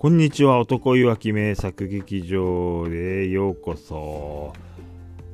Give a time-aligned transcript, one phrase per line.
[0.00, 4.52] こんにちは、男いわき名作劇場へようこそ。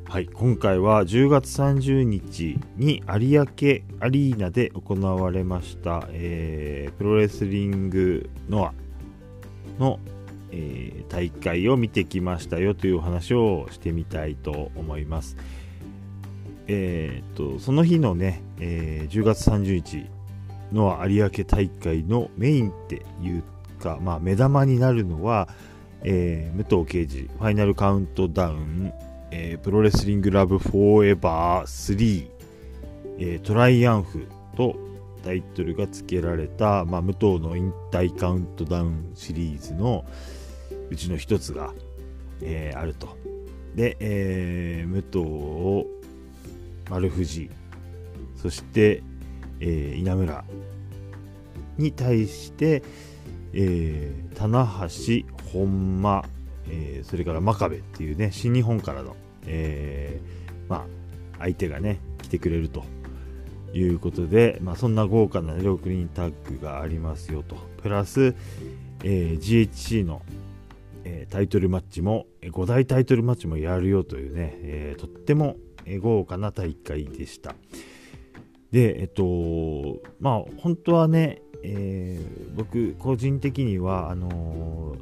[0.06, 3.46] はい、今回は10月30日に有明
[4.00, 8.72] アリーナで行われました、えー、プロレスリングノア
[9.78, 10.00] の、
[10.50, 15.36] えー、大会を見てきましたよというお話をしてみたいと思います。
[16.68, 20.06] えー、っと、その日のね、え10月30日
[20.72, 23.44] の有明大会のメインっていう
[23.84, 25.48] か、まあ、目玉になるのは、
[26.02, 28.92] えー、武藤敬司ファイナルカウントダウン、
[29.30, 32.28] えー、プロレスリングラブフォーエバー3、
[33.18, 34.26] えー、トライアンフ
[34.56, 34.76] と
[35.22, 40.04] タイトルが付けられた、まあ、武藤の引退カウントダウンシリーズの
[40.90, 41.72] うちの一つが、
[42.42, 43.16] えー、あると。
[43.74, 45.86] で、えー、武藤を
[46.90, 47.50] 丸藤
[48.36, 49.02] そして、
[49.60, 50.44] えー、稲村
[51.78, 52.82] に対して、
[53.56, 56.24] えー、棚橋本間、
[56.68, 59.14] えー、それから真壁っていうね新日本からの、
[59.46, 60.84] えー、まあ、
[61.38, 62.84] 相手がね来てくれると
[63.72, 67.56] いうことで、まあ、そんな豪華な6人タッグがありますよと。
[67.82, 68.34] プラス、
[69.04, 70.22] えー GHC の、
[71.04, 75.56] えタイトルマッチも5大タイトルマッチもやるよというね、えとっても
[76.00, 77.54] 豪華な大会でした。
[78.70, 84.96] でえっとまあ本当はねえー、僕個人的にはあのー、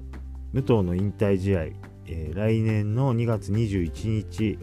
[0.52, 1.62] 武藤の引退試合、
[2.06, 4.58] えー、来年の2月21日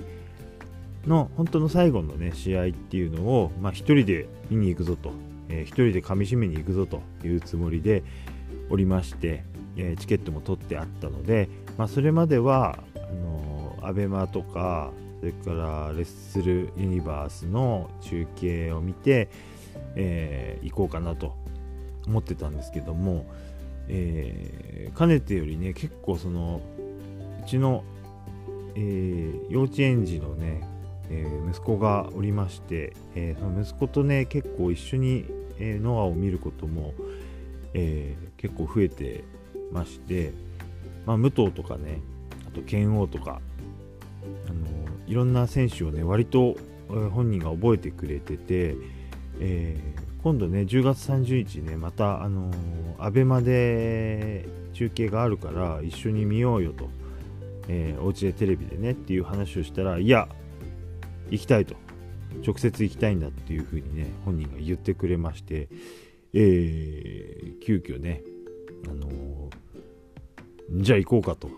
[1.06, 5.12] の本当の最後のね試合っていうのを、まあ、1人で見に行くぞと、
[5.50, 8.04] えー、1人でかみしめに行くぞというつもりで
[8.70, 9.44] おりまして、
[9.78, 19.30] えチケットも取ってあったので、まあ、それまではあのー、アベマとかそれからレッスルユニバースの中継を見て、
[19.96, 21.36] えー、行こうかなと
[22.10, 23.26] 思ってたんですけども、
[23.88, 26.62] えー、かねてよりね結構その
[27.44, 27.84] うちの、
[28.76, 30.68] えー、幼稚園児のね、
[31.10, 35.26] えー、息子がおりまして、えその息子とね結構一緒に、
[35.60, 36.94] えノアを見ることも、
[37.74, 39.24] え結構増えて
[39.72, 40.34] まして、
[41.06, 42.02] まあ、武藤とかね
[42.48, 43.42] あと剣王とか
[44.48, 44.68] あの
[45.08, 46.56] いろんな選手をね割と
[46.88, 48.76] 本人が覚えてくれてて、
[49.40, 52.56] えー、今度ね10月30日ねまたあのー、
[53.00, 56.90] アベマで中継があるから一緒に見ようよと、
[57.68, 60.28] えー、お家でテレビでねっていう話をしたらいや
[61.30, 61.76] 行きたいと。
[62.46, 65.68] 直接行きたいんだっていうふうにね本人が言ってくれまして、
[66.34, 68.22] えー、急遽ね
[68.86, 69.50] あのー、
[70.82, 71.50] じゃあ行こうかと。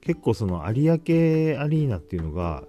[0.00, 2.64] 結構その有明アリーナっていうのが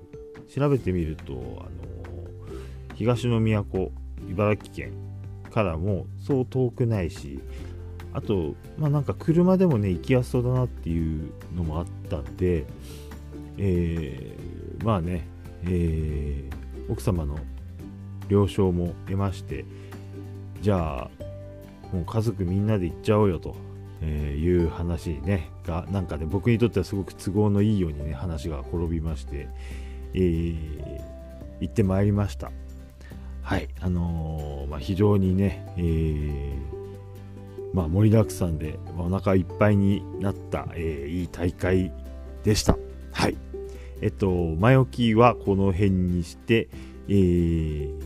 [0.54, 3.92] 調べてみると、あのー、東の都
[4.30, 4.92] 茨城県
[5.52, 7.40] からもそう遠くないし
[8.14, 12.66] あと、まあ、なんか車でもね行きやすそうだなっていうのもあったんで、
[13.58, 15.28] えー、まあね、
[15.64, 17.38] えー、奥様の
[18.30, 19.66] 了承も得まして
[20.62, 21.10] じゃあ
[21.94, 23.56] もう家族みんなで行っちゃおうよと、
[24.02, 29.48] えいう話ねがなんかね僕にとってはすごく都合のいいようにね話が転びまして、
[30.14, 31.02] えー、
[31.62, 32.52] 行ってまいりました。
[33.46, 41.92] はいあのー、まあ、非常にね、えー、まあ、盛りだくさんでお腹いっぱいになった、えー、いい大会
[42.44, 42.76] でした。
[43.12, 43.38] はい。
[44.02, 46.70] えっと、前置きはこの辺にして、
[47.08, 48.02] えー、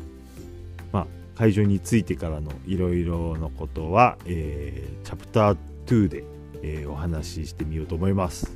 [0.92, 6.26] まあ、会場に着いてからのいろいろのことは、えー、チャプター2で、
[6.64, 8.52] えー、お話ししてみようと思います。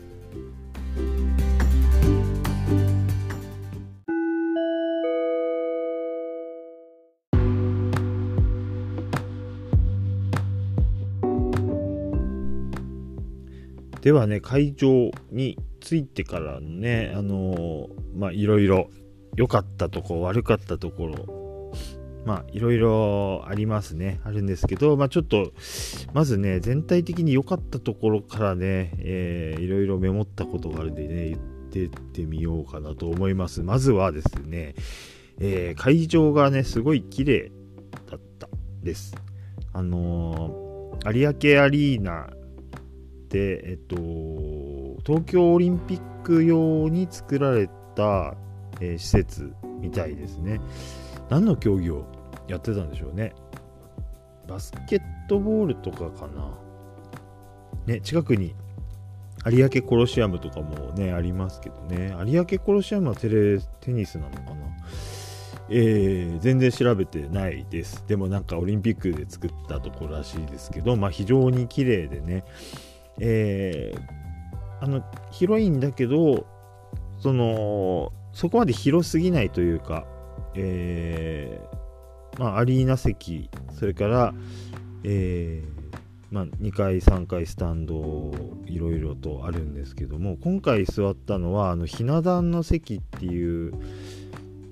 [14.03, 17.87] ではね、会場に着いてからね、あのー、
[18.17, 18.89] まあ、いろいろ
[19.37, 21.71] 良かったとこ、悪かったところ、
[22.25, 25.53] まあ、いろいろありますね、あるんですけど、まあ、ちょっと、
[26.13, 31.39] まずね、全体的に良かったところからね、えー、いろいろメモったことがあるんでね、言っ
[31.71, 33.63] てってみようかなと思います。
[33.63, 34.75] まずはですね、
[35.39, 37.51] えー、会場がね、すごい綺麗
[38.11, 38.49] だった
[38.83, 39.15] です。
[39.71, 42.29] あのー、有明アリーナ、
[43.39, 43.95] えっと、
[45.05, 48.35] 東京オリンピック用に作られた、
[48.79, 50.59] えー、施設みたいですね。
[51.29, 52.05] 何の競技を
[52.47, 53.33] やってたんでしょうね。
[54.47, 56.57] バスケットボールとかかな。
[57.85, 58.55] ね、近くに
[59.45, 62.15] 有明コロシアムとかもね、ありますけどね。
[62.25, 64.53] 有明コロシアムはテレテニスなのかな。
[65.69, 68.05] えー、全然調べてないです。
[68.07, 72.45] でもなんかオリンピックで作ったところらしいですけど、まあ非常に綺麗でね、
[73.19, 76.45] えー、あの広いんだけど
[77.19, 80.05] そのそこまで広すぎないというか、
[80.55, 84.33] えー、まあ、アリーナ席それから、
[85.03, 85.83] えー
[86.33, 88.31] まあ、2階3階スタンド
[88.65, 93.73] いろいろとあるんですけども今回座ったのはあのひな壇の席っていう、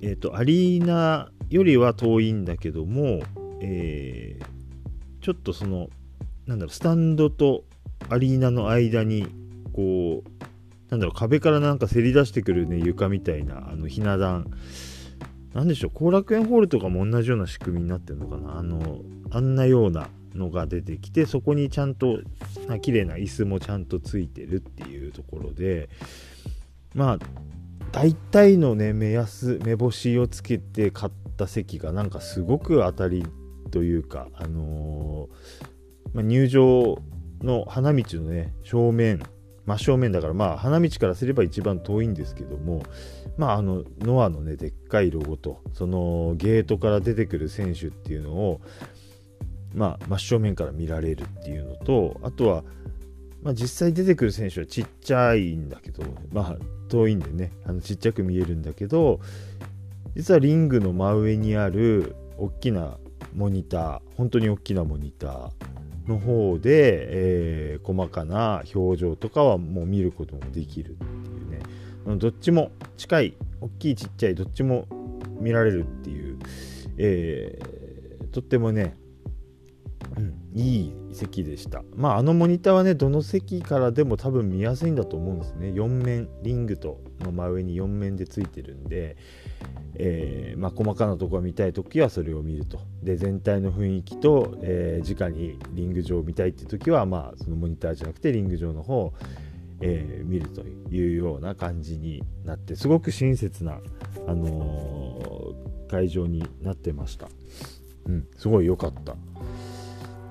[0.02, 3.22] えーと、アリーナよりは遠いんだけども、
[3.62, 5.90] えー、ちょっとその
[6.48, 7.64] なんだろうスタンドと
[8.10, 9.28] アリーナの間に
[9.74, 10.44] こう
[10.90, 14.52] なんだろう壁からなんかせり出してくるね床みたいなあのひな壇。
[15.54, 18.58] なんでしょう後楽園ホールとかも同じような仕組みになってるのかな。
[18.58, 19.00] あの
[19.32, 22.20] あんなようなのが出てきてそこにちゃんと
[22.82, 25.90] 綺麗な椅子もちゃんとついてるっていうところで
[26.94, 27.20] まあ
[27.92, 33.26] 大体のね目安目星をつけて買った席がなんかすごく当たり
[33.72, 36.98] というかあのー、まあ、入場
[37.42, 39.22] の花道のね正面
[39.66, 42.84] 真正面だからまあ花道からすれば一番遠いんですけども
[43.38, 48.62] まああのノアのねでっかいロゴとそのゲートから出てくる選手っていうのを
[49.74, 52.64] まあ、真正面から見られるっていうのとあとは、
[53.42, 56.58] まあ、実際出てくる選手はちっちゃいんだけど、まあ、
[56.90, 59.20] 遠いんでねあのちっちゃく見えるんだけど
[60.16, 62.98] 実はリングの真上にある大きな
[63.34, 65.50] モニター本当に大きなモニター
[66.08, 71.08] の方で、えー、細かな表情とかはもう見ることもできるってい
[71.44, 74.88] うねどっちも近い大きいちっちゃいどっちも
[75.40, 76.40] 見られるっていう、
[76.98, 78.98] えー、とってもね
[80.18, 81.84] うん、いい席でした。
[81.96, 85.70] まあ、あのモニターはね、どの席からでも多分見やすいんだと思うんですね。
[85.70, 89.16] 4面、リングとの真上に4面でついてるんで、
[89.96, 92.80] えー、まあ、細かなところが見たいときはそれを見ると。
[93.04, 99.14] で、全体の雰囲気と、えー、直にリング上を見たいっていうときは、まあ、そのモニターじゃなくてリング上の方を、
[99.82, 103.80] えー、見るというような感じになって、すごく親切な、
[104.28, 105.54] あの
[105.90, 107.28] 会場になってました。
[108.06, 109.16] うん、すごい良かった。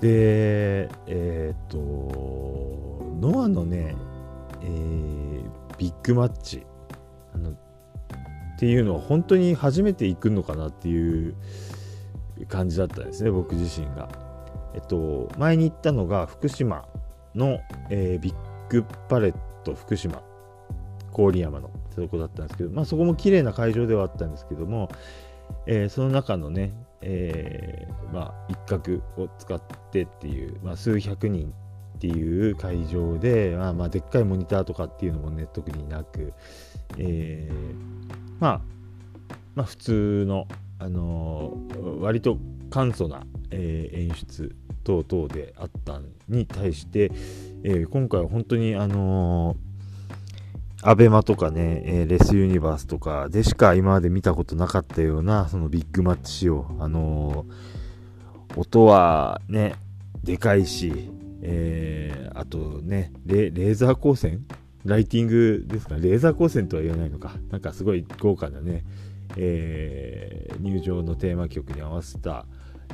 [0.00, 1.78] で、えっ、と、
[3.20, 3.94] ノアのね、
[4.62, 5.40] え、
[5.78, 6.66] ビッグマッチ
[7.34, 7.54] あの
[8.60, 11.34] っていうのは本当に初めて行くのかなっていう
[12.46, 14.10] 感じだったんですね、僕自身が。
[14.74, 16.84] えっと、前に行ったのが福島
[17.34, 18.34] の、えー、ビッ
[18.68, 19.34] グパレッ
[19.64, 20.22] ト福島
[21.10, 24.90] 郡山のとこだったんですけど、まあ、そこも綺麗な会場ではあったんですけども、
[25.66, 29.58] えー、その中のね、えー、まあ、一角を使っ
[29.90, 31.54] てっていう、まあ、数百人
[31.96, 36.34] っていう会場で、まあ、まあ、でっかいモニターとかっていうのもね、特になく、
[36.98, 38.60] えー、まあ、
[39.54, 40.46] まあ、普通の、
[40.78, 42.38] あのー、割と
[42.70, 44.54] 簡素な、えー、演出
[44.84, 47.10] 等々であったに対して、
[47.62, 49.70] えー、今回は本当に、あのー
[50.82, 56.74] アベマとかね、え、レスユニバースとかでしか今まで見たことなかったような、そのビッグマッチ仕様。
[56.78, 57.44] あの、
[58.56, 59.74] 音はね、
[60.24, 61.10] でかいし、
[61.42, 64.46] え、あとね、レーザー光線
[64.84, 67.34] ライティングですかレーザー光線とは言わないのか。
[67.50, 68.84] なんかすごい豪華なね、
[69.36, 72.46] えー、入場のテーマ曲に合わせた、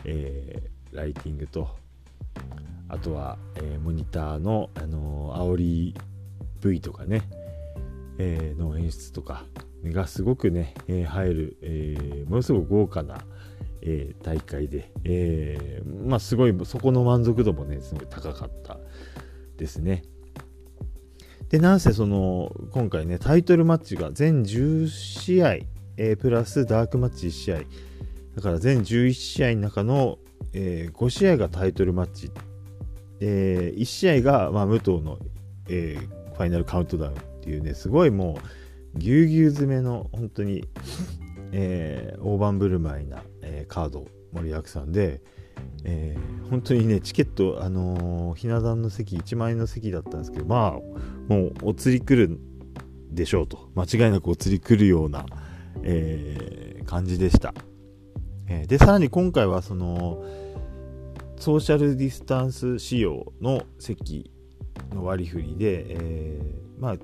[0.04, 1.68] えー、ライティングと、
[2.88, 5.94] あとは、えー、モニターの、あのー、煽り
[6.60, 7.22] V とかね、
[8.18, 9.44] えー、の演出とか
[9.84, 13.24] がすごくね、えー、入る、えー、ものすごく豪華な、
[13.82, 18.78] えー、大会で、えー、まあすごいそこの満足度もねすごい高かった
[19.56, 20.02] ですね。
[21.56, 25.52] でなんせその今回ねタイトルマッチが全10試合、
[25.96, 27.60] えー、プラスダークマッチ1試合
[28.36, 30.18] だから全11試合の中の、
[30.52, 32.30] えー、5試合がタイトルマッチ、
[33.20, 35.18] えー、1試合が、まあ、武藤の、
[35.70, 38.38] えー、ファイナルカウントダウンっていうね、すごいも
[38.94, 40.62] う、ぎゅうぎゅう詰めの、本当に、
[41.52, 45.22] えー、大盤振る舞いな、えー、カード盛りだくさんで、
[45.84, 52.38] えー、本当にね、チケット、あのー、ひな壇の席、1万円の席だったんですけど、まあ、もうお釣り来る
[53.10, 55.26] でしょうと、間違いなくお釣り来るような、
[55.82, 57.54] えー、感じでした。
[58.48, 60.24] えー、で、さらに今回は、その、
[61.38, 64.30] ソーシャルディスタンス仕様の席
[64.92, 66.96] の割り振りで、えー、まあ、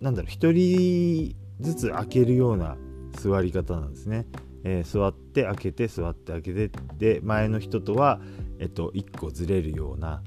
[0.00, 2.76] なんだろう、1人ずつ開けるような
[3.12, 4.26] 座り方なんですね。
[4.64, 8.20] えー、座って開けて座って開けてで前の人とは、
[8.58, 10.22] えっと、1個ずれるような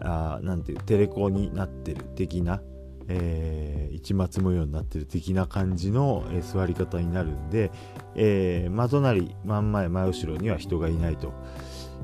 [0.00, 2.60] あなんていうテレコになってる的な、
[3.08, 7.70] えー、市松模様になってる的な感じの、えー、座り方になるんで、
[8.14, 11.32] えー、真隣真ん前真後ろには人がいないと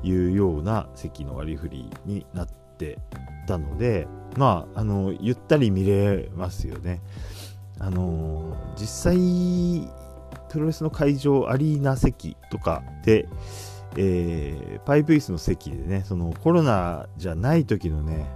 [0.03, 2.49] いうような席の割り振りになっ
[2.79, 2.99] て
[3.47, 7.01] たので、まああのゆったり見れますよね。
[7.79, 9.89] あの実際
[10.53, 13.27] プロレスの会場アリーナ席とかで、
[13.97, 18.31] えー、パイプ椅子の席でねそのコロナじゃない時のね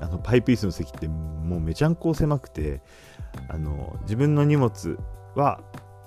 [0.00, 2.82] あのパイプ椅子の席ってもうめちゃんこ狭くて
[3.48, 4.98] あの自分の荷物
[5.36, 5.60] は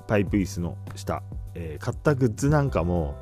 [0.07, 1.23] パイプ椅子の下、
[1.55, 3.15] えー、買ったグッズなんかも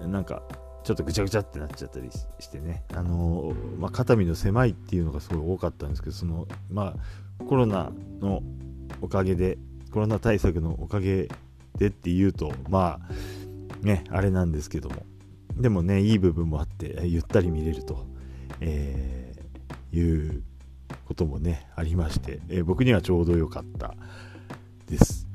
[0.00, 0.42] なんか
[0.84, 6.94] ちょっとぐちゃぐちゃってなっちゃったりしてね、あのー、まあ、肩身の狭いっていうのがすごい多かったんですけどその、ま
[7.40, 7.90] あ、コロナ
[8.20, 8.40] の
[9.02, 9.58] おかげで
[9.90, 11.28] コロナ対策のおかげ
[11.78, 15.04] でっていうとまあねあれなんですけども。
[15.56, 18.06] でもねいい部分もあってゆったり見れると、
[18.60, 20.42] えー、いう
[21.06, 23.94] こともねありまして、えー、僕にはちょうど良かった
[24.86, 25.26] です。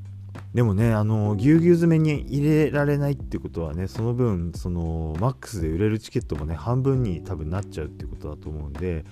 [0.54, 9.04] でもねあのぎゅうぎゅう詰めに入れられないってことはねその分そのマックスで売れるチケットもね半分に多分なっちゃうってことだと思うんで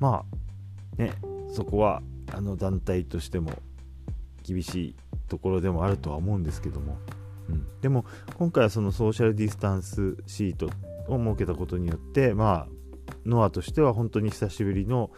[0.00, 0.24] ま
[0.98, 1.12] あね
[1.52, 2.02] そこは
[2.32, 3.52] あの団体としても
[4.54, 4.94] 厳しい
[5.28, 6.98] ところでもあるとは思うんですけども、
[7.48, 8.04] うん、でも
[8.36, 10.70] 今回はそのソーシャルディスタンスシート
[11.08, 12.78] を設けたことによってまあ
[13.24, 15.10] ノアとしては本当に久しぶりの、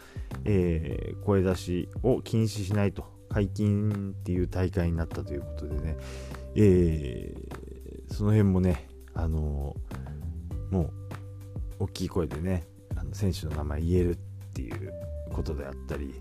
[0.45, 5.97] えー、声出しを禁止しないと解禁っていう大会になったということでね、
[6.55, 10.81] えー、その辺もね、あのー、も
[11.79, 12.63] う大きい声でね
[12.97, 14.15] あの選手の名前言えるっ
[14.53, 14.93] ていう
[15.31, 16.13] ことであったり、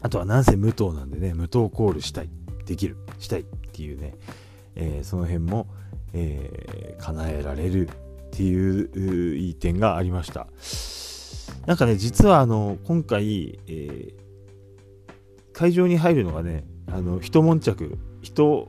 [0.00, 2.30] あとはなんせ武藤なんでね、武藤コールしたい、
[2.66, 4.14] できる、したいっていうね、
[4.76, 5.66] えー、その辺も、
[6.12, 7.90] えー、叶えられるっ
[8.30, 10.46] ていういい点がありました。
[11.66, 18.66] なんかね、実はあの、今回、えー、会場に入るのがね、あの、一悶着、人、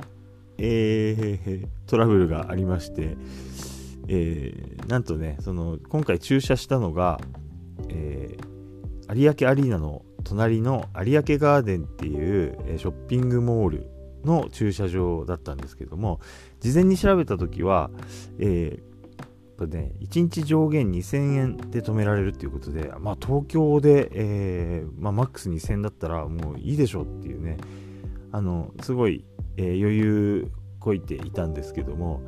[0.57, 3.15] えー、トラブルがありまして、
[4.07, 7.19] えー、なんとね、その、今回駐車したのが、
[7.89, 13.89] えー、有明アリーナの隣の有明ガーデンっていうショッピングモール
[14.23, 16.19] の駐車場だったんですけども
[16.59, 17.89] 事前に調べた時は、
[18.37, 27.57] えーね、1日上限2000円で止められるっていうことで、まあ、東京で、えー、まあ、マックス2000円だったらもういいでしょっていうね
[28.31, 29.25] あのすごい、
[29.57, 32.21] えー、余裕こいていたんですけども、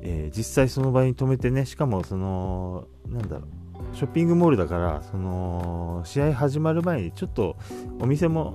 [0.00, 3.59] え実際その場に止めてねしかもそのなんだろう
[3.94, 7.56] ショッピングモールだからその試合始まる前にちょっと
[8.00, 8.54] お店も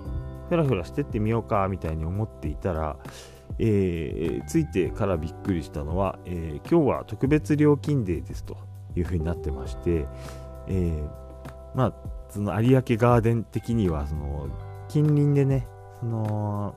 [0.49, 2.97] ふらふらしてってみようかみたいに思っていたら、
[3.59, 8.57] えー、ついてからびっくりしたのは、えー、今日は特別料金デーですと
[8.95, 10.05] いうふうになってまして、
[10.67, 11.09] えー、
[11.73, 11.93] まあ
[12.29, 14.49] その有明ガーデン的にはその
[14.87, 15.67] 近隣でね
[15.99, 16.75] その、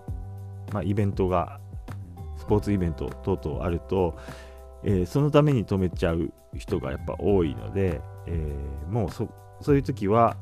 [0.72, 1.60] まあ、イベントが
[2.38, 4.16] スポーツイベント等々あると、
[4.84, 9.28] えー、そのために止めちゃう人がやっぱ多いので、えー、もうそ
[9.60, 10.36] そういう時は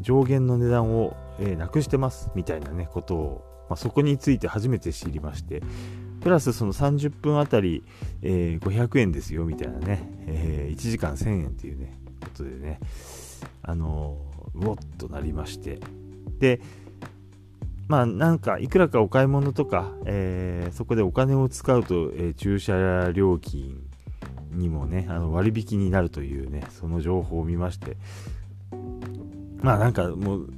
[0.00, 5.62] 上限の値段を、えー、なくしてますみたいなねことを、まあ、そこについて初めて知りまして
[6.20, 7.82] プラスその30分あたり、
[8.22, 12.80] えー、500円ですよみたいなね、えー、1時間1000円っていうねことでね
[13.62, 14.18] あの、
[14.54, 15.80] うおっとなりまして。
[16.38, 16.60] で
[17.92, 23.82] まあなんかいくらかお買い物とか、えー、そこでお金を使うと、えー、駐車料金
[24.52, 27.98] にもね、あの割引になるというね、その情報を見まして、
[29.60, 30.50] まあなんかもう、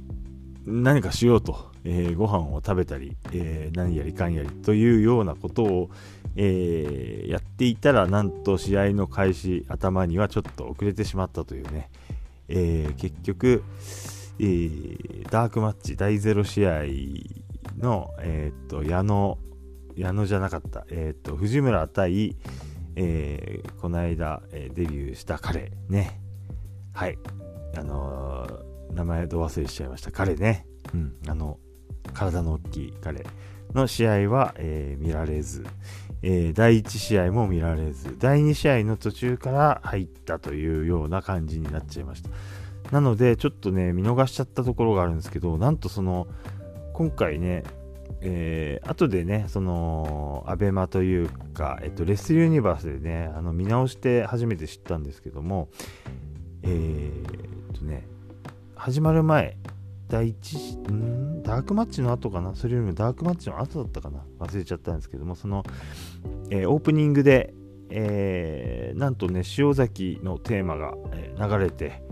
[0.65, 5.89] 何かしようと、えー、ご飯を食べたり、えー、何やりかんやりというようなことを、
[6.37, 11.89] えー、やっていたら、なんと試合の開始、頭にはちょっと遅れてしまったというね、
[12.47, 13.61] え、結局、
[14.39, 16.83] えー、ダークマッチ第0試合
[17.77, 19.37] の、えー、っと矢野、
[19.95, 22.35] 矢野じゃなかった、えー、っと藤村対、
[22.95, 26.19] えー、この間、えー、デビューした彼ね。
[26.93, 27.17] はい。
[27.77, 28.47] あの、
[28.91, 30.11] 名前ど忘れしちゃいました。
[30.11, 30.65] 彼ね。
[30.93, 31.15] うん。
[31.27, 31.59] あの、
[32.13, 33.25] 体の大きい彼
[33.73, 35.65] の試合は、えー、見られず、
[36.21, 42.29] えー、第1試合も見られず、第2試合の途中から入ったというような感じになっちゃいました。
[42.91, 46.27] なので、ちょっとね、見逃しちゃったところがあるんですけど、なんとその、
[46.93, 47.63] 今回ね、
[48.21, 55.69] えー、後でね、その、アベマというか、えっと、レスユニバースでね、あの見直して初めて知ったんですけども、
[56.63, 58.07] えー、っとね、
[58.75, 59.57] 始まる前、
[60.07, 62.53] 第一、んダークマッチの後かな？
[62.55, 64.23] それよりもダークマッチの後だったかな？
[64.39, 65.63] 忘れちゃったんですけども、その、
[66.51, 67.53] えー、オープニングで、
[67.89, 72.03] えー、なんとね、塩崎のテーマが、え、流れて、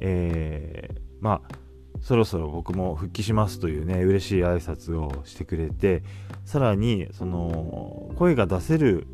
[0.00, 1.54] えー、まあ、
[2.00, 6.02] そろそろ僕も復帰しますというね嬉しい挨拶をしてくれて
[6.46, 9.06] さらにその声が出せる、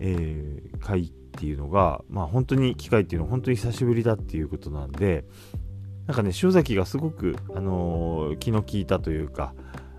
[0.00, 5.24] えー、回っていうのがまあ本当に機会っていうのは本当に久しぶりだっていうことなんで、
[6.06, 9.52] なんかね塩崎がすごく、あのー、気の利いたというか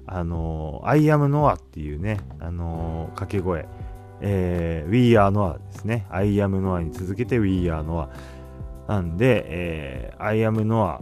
[0.07, 3.67] あのー、I am Noah っていうね、あのー、掛け声、
[4.21, 6.05] えー、We are Noah ですね。
[6.09, 8.09] I am Noah に続けて We are Noah。
[8.87, 10.99] なんで、えー、I am Noah、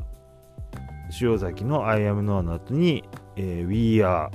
[1.21, 3.03] 塩崎の I am Noah の後に、
[3.35, 4.29] えー、We are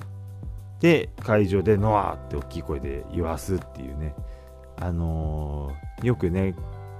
[0.81, 4.15] で、会場で Noah って大きい声で言わすっていうね、
[4.77, 6.55] あのー、よくね、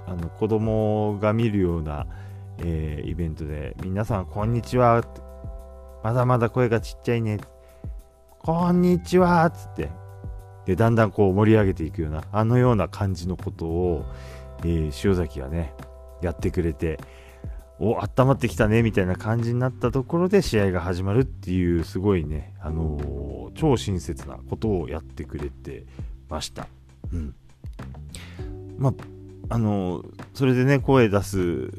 [0.05, 2.07] あの子供が見るような、
[2.57, 5.03] えー、イベントで、皆さん、こんにちは。
[6.03, 7.39] まだまだ声がちっちゃいね。
[8.39, 9.89] こんにちはっつって。
[10.65, 14.05] で、だんだんこう盛り上げていくような、あのような感じのことを、
[14.63, 15.73] えー、塩崎がね、
[16.21, 16.99] やってくれて、
[17.79, 25.85] お、温まってきたね、みたいな感じになったところで試合が始まるっていう、すごいね、あのー、超親切なことをやってくれて
[26.27, 26.67] ました。
[27.13, 27.35] うん。
[28.77, 28.93] まあ、
[29.55, 31.71] あのー、それでね、声出す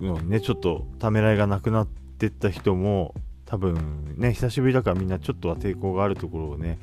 [0.00, 3.14] のね、ちょっとためらいがなくなってった人も、
[3.44, 6.78] 多分ね、久しぶりだからみんなちょっとは抵抗があるところをね、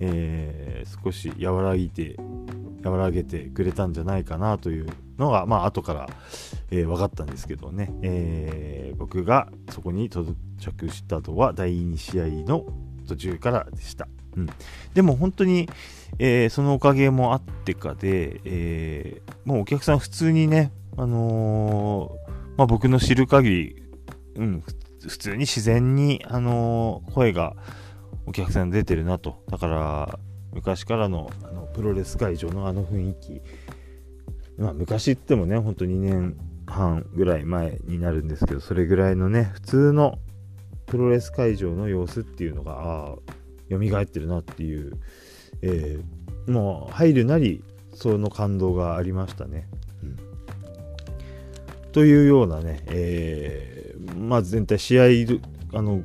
[0.00, 2.16] えー、少し和らいて、
[2.82, 4.86] 和らげてくれたんじゃないかなという
[5.18, 6.08] のが、まあ、後から、
[6.70, 10.24] えー、分かったんですけどね、えー、僕がそこに到
[10.60, 12.66] 着したのは第2試合の
[13.06, 14.08] 途中からでした。
[14.36, 14.48] うん、
[14.94, 15.68] でも本当に、
[16.18, 22.16] えー、そのおかげもあってかで、え、もうお客さん普通にね、あの、
[22.56, 23.82] まあ、僕の知る限り、
[24.36, 24.64] うん、
[25.00, 27.56] 普通に自然に、あの声が
[28.26, 29.42] お客さん出てるなと。
[29.48, 30.18] だから、
[30.52, 33.40] 昔からのあのプロレス会場のあの雰囲気、
[34.60, 40.18] まあ、昔ってもね、ほんと2年半ぐらい前になるんですけど、それぐらいのね、普通の
[40.86, 43.16] プロレス会場の様子っていうのが、ああ、
[43.70, 44.98] 蘇ってるなっていう、
[45.62, 47.62] えー、もう入るなり、
[47.94, 49.68] その感動がありましたね。
[50.02, 50.16] うん、
[51.92, 55.04] というようなね、えー、まあ全体試合、
[55.74, 56.02] あの、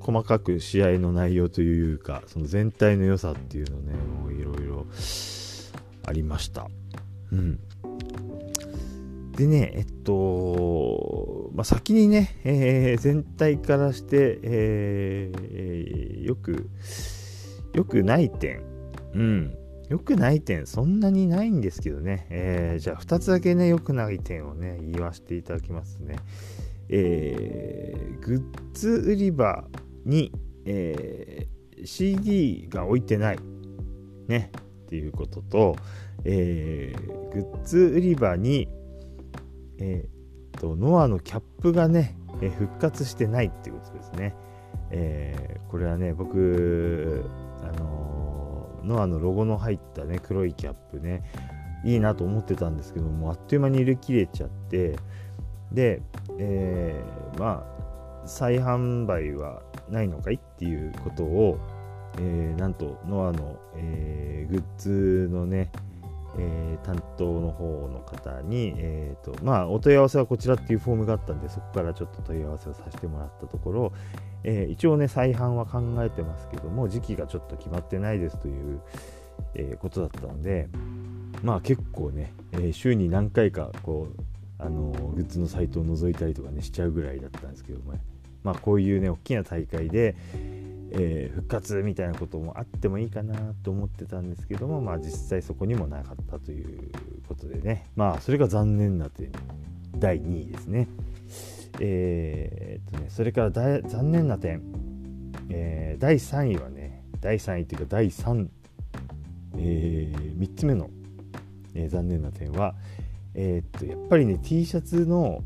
[0.00, 3.92] 細かく試合の内容というか、その全体の良さっていうのね、
[4.38, 4.63] いろいろ
[6.06, 6.68] ありました。
[7.32, 7.58] うん。
[9.36, 16.70] でね、えっと、まあ、先にね、えー、全体からして、えー、よく、
[17.72, 18.62] よくない点、
[19.14, 19.56] うん、
[19.88, 26.16] よくない点、そんなにないんですけどね、えー、じゃあ2つだけね、よくない点をね、言わせていただきますね。
[26.88, 29.64] えー、グッズ売り場
[30.04, 30.32] に、
[30.64, 33.38] えー、CD が置いてない、
[34.28, 34.52] ね、
[34.94, 35.76] っていうことと、
[36.24, 38.68] えー、グッズ売り場に、
[39.80, 44.36] えー、とノアのキャップがね、えー、復活してないっていうことですね。
[44.92, 47.24] えー、これはね、僕、
[47.60, 51.24] あのー、ノアのロゴの入ったね、黒いキャップね、
[51.84, 54.96] いいなと思ってたんですけども、あっという間に売り切れちゃって、
[55.72, 56.02] で、
[56.38, 57.66] えー、ま
[58.22, 61.58] あ、再販売はないのかいっていうことを、
[62.18, 65.70] えー、なんとノアの、えー、グッズのね、
[66.38, 73.92] えー、担当の方の方に、えーとまあ、お問い合わせはこちらっていうフォームがあったんでそこからちょっと問い合わせをさせてもらったところ、
[74.42, 78.80] えー、一応ね再販は考えてますけども時期がちょっと決まってないですという、
[79.54, 80.68] えー、ことだったので
[81.42, 84.22] まあ結構ね、え、週に何回かこう
[84.58, 87.94] あのグッズのサイトを覗いたりとかねしちゃうぐらいだったんですけども、
[88.42, 90.14] まあこういうね大きな大会で、
[90.96, 96.90] えー、復活みたいなこともあってもいいかなと思ってたんですけども、まあ、実際そこにもなかったという
[97.26, 99.32] ことでね、まあ、それが残念な点、
[99.98, 100.88] 第2位ですね。
[101.80, 104.62] えー、っとね、それから残念な点、
[105.50, 108.48] えー、第3位はね、第3位っていうか第3、
[109.56, 110.90] えー、3つ目の、
[111.74, 112.76] え、残念な点は、
[113.34, 115.42] え、っと、やっぱりね、T シャツの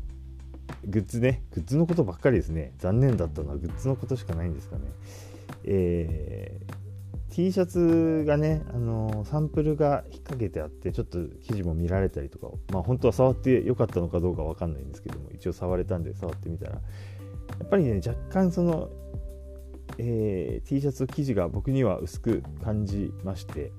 [0.85, 2.73] グッズね、グッズのことばっかりですね。
[2.77, 4.83] 残念だったのはグッズのことしかないんですかね。
[5.63, 16.81] えー、T シャツがね、あのー、サンプルが引っ掛けてあってちょっと生地も見られたりとかまあ本当は触ってよかったのかどうかわかんないんですけども一応触れたんで触ってみたらや
[17.63, 18.89] っぱりね若干その、
[19.97, 23.71] えー、T シャツ生地が僕には薄く感じまして、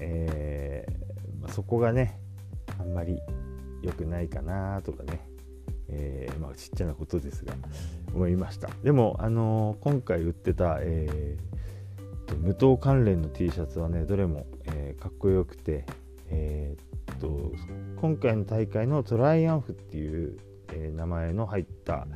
[0.00, 2.18] えー、まあ、そこがね
[2.80, 3.18] あんまり
[3.82, 5.27] 良くないかなとかね
[5.90, 7.54] えー、まあ、ちっちゃなことですが
[8.14, 8.68] 思いました。
[8.82, 15.84] でも、あのー、今回売ってた、えー、無糖関連の T シャツはねどれも、えかっこよくて、
[16.30, 16.76] え
[17.12, 17.52] っと
[18.00, 20.36] 今回の大会のトライアンフっていう、
[20.72, 22.06] え名前の入った、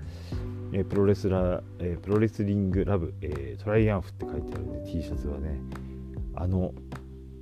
[0.72, 5.58] えプロレスラえプロレスリングラブ、えトライアンフって書いてある、ね、T シャツはね
[6.34, 6.72] あの、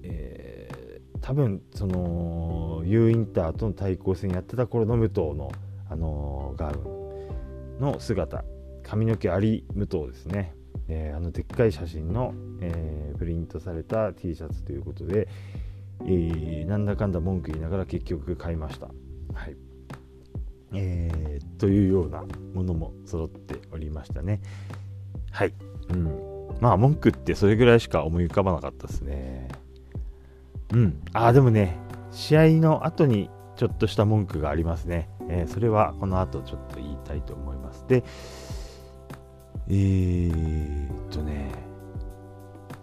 [0.05, 5.51] え多分その U インターとの対抗戦やってた頃の武藤の
[5.91, 8.45] あのガウンの姿
[8.83, 10.55] 髪の毛あり無糖ですね、
[10.89, 15.29] えー、あのでっかい写真の、えー、プリントされた T シャツということで、
[16.05, 18.87] えー、なんだかんだ文句言いながら結局買いました。
[18.87, 18.93] は
[19.47, 19.57] い
[20.73, 22.25] えー、というような
[22.55, 24.41] ものも揃っておりましたね。
[25.33, 25.55] はい。
[25.93, 26.31] うん。
[26.61, 29.49] まあ、文句ってそれぐらいしか思い浮かばなかったですね。
[30.73, 31.03] うん。
[31.13, 31.77] ああ、でもね、
[32.13, 35.09] 試合の後にちょっとした文句がありますね。
[35.33, 37.87] えー、それはこの後ちょっと言いたいと思います。
[37.87, 38.03] で、
[39.69, 41.53] えー、っとね、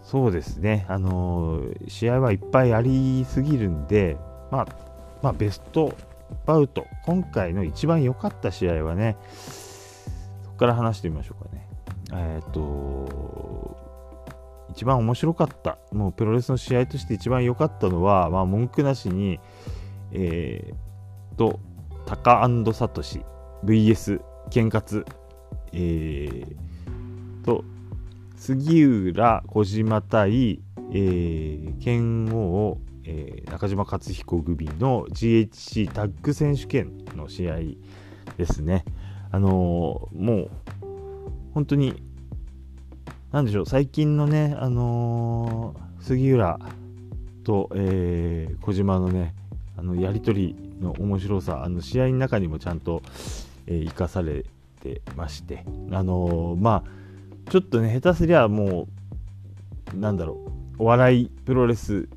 [0.01, 4.15] そうですね、あのー、試合はいっぱいありすぎるんで、
[4.49, 4.67] まあ、
[5.21, 5.93] まあ、ベスト
[6.45, 9.17] バウト、今回の一番良かった試合はね、
[10.43, 11.67] そこから話してみましょうかね。
[12.13, 13.77] えっ、と、
[14.69, 19.41] 一番面白かった、もうプロレスの試合として一番良かったのは、まあ、文句なしに、
[20.13, 21.59] えー、と、
[22.07, 23.21] タカサトシ
[23.65, 25.05] VS ケンカツ、
[25.73, 27.65] えー、と、
[28.37, 30.61] 杉浦小島対、
[30.93, 37.57] えー、剣王、えー、中島克彦組の GHC タッグ選手権の試合
[38.37, 38.85] ですね。
[39.29, 40.49] あのー、もう
[41.53, 42.01] 本当に
[43.33, 46.57] 何でしょう最近のね、あのー、杉浦
[47.43, 49.35] と、えー、小島のね
[49.77, 53.01] あのやり取りの面白さあの試合の中にもちゃんと、
[53.67, 54.45] えー、生かされ
[54.81, 58.87] てましてあのー、まあちょっとね下手すりゃも
[59.93, 60.39] うなんだろ
[60.79, 62.09] うお笑いプロレス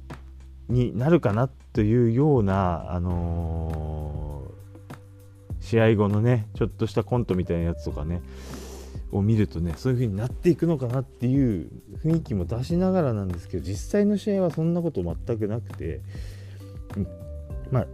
[0.68, 8.22] になるかなというようなあのー、試合後のねちょっとしたコントみたいなやつとかね
[9.12, 11.68] を見るとねそういう風になっていくのかなっていう
[12.04, 16.00] 雰囲気も出しながらなんですけど実際の試合はそんなこと全くなくて
[17.70, 17.86] まあ、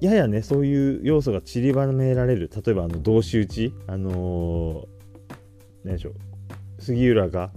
[0.00, 2.50] ややね、そういう要素が散りばめられる。
[2.54, 3.74] 例えば、あの、同士打ち。
[3.86, 4.86] あのー、
[5.84, 6.14] 何でしょう。
[6.78, 7.50] 杉浦が、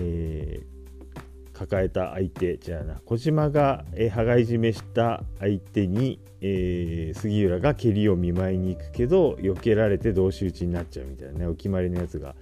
[0.00, 12.34] えー、抱えた相手、じゃあな、小島が、え、羽交い締めした相手に、えー、杉浦が蹴りを見舞いに行くけど、避けられて同士打ちになっちゃうみたいなね、お決まりのやつが、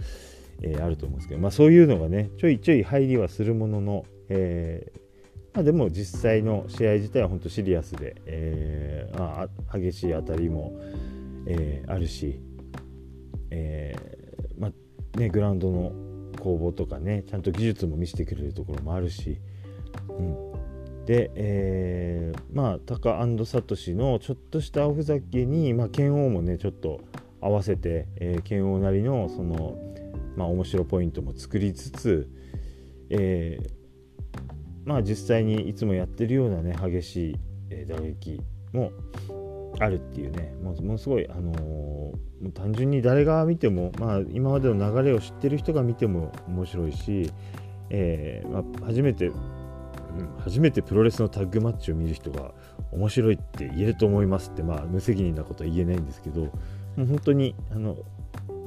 [0.63, 5.01] えー、あると思うんですけど、まあそういうのがね、ちょいちょい入りはするものの、えー、
[5.55, 10.73] まあ、でも実際の試合自体は本当シリアスで、えー、あ激しい当たりも、
[11.47, 12.41] えー、あるし、
[13.51, 15.93] えー、まあね、グラウンドの
[16.41, 19.39] 攻防とかねちゃんと技術も見せてくれるところもあるし、
[20.09, 20.53] うん、
[21.07, 27.01] で、えー、まあタカサトシのちょっとしたおふざけに、まあ、剣王もねちょっと
[27.41, 29.77] 合わせて、えー、剣王なりのその、
[30.37, 32.29] まあ、面白ポイントも作りつつ、
[33.11, 33.84] えー
[34.85, 37.37] まあ実際にいつもやってるようなね激しい、
[37.71, 38.41] え打撃
[38.73, 38.93] も
[39.81, 47.33] あるっていうねものすごい、あのー、単純に誰が見ても、まあ、今までの流れを知ってる人が見ても面白いし、
[47.91, 49.37] えー、まあ、初めて、うん、
[50.39, 52.53] 初めてプロレスのタッグマッチを見る人が
[52.93, 56.51] 面白いって言えると思いますって、まあ、無責任なことは言えないんですけども
[56.99, 57.97] う本当にあの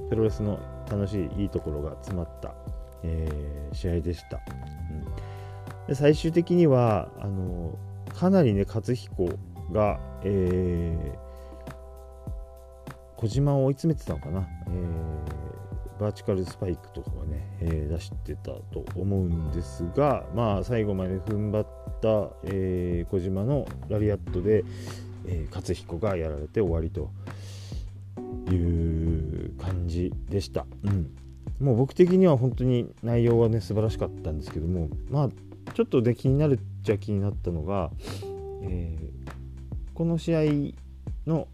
[0.10, 2.53] プロレスの楽しいいいところが詰まった、
[3.03, 4.41] えー、試合でした。
[4.91, 5.16] うん
[5.88, 7.78] で最終的にはあの
[8.13, 9.30] かなりね勝彦
[9.71, 11.17] が、えー、
[13.15, 21.67] 小島を追い詰めてたのかな、えー、バーチカルスパイクとかはね、えー、出してたと思うんですが、まあ、最後まで踏ん張っ
[22.02, 24.63] た、えー、小島のラリアットで、
[25.26, 27.12] えー、勝彦がやられて終わりと
[28.52, 30.65] いう感じでした。
[30.84, 31.15] うん
[31.60, 35.30] もう僕的には本当に内容はね素晴らしかったんですけどもまあ
[35.73, 37.91] ちょっとで気になるっちゃ気になったのが、
[38.63, 40.41] えー、この試合
[41.25, 41.47] の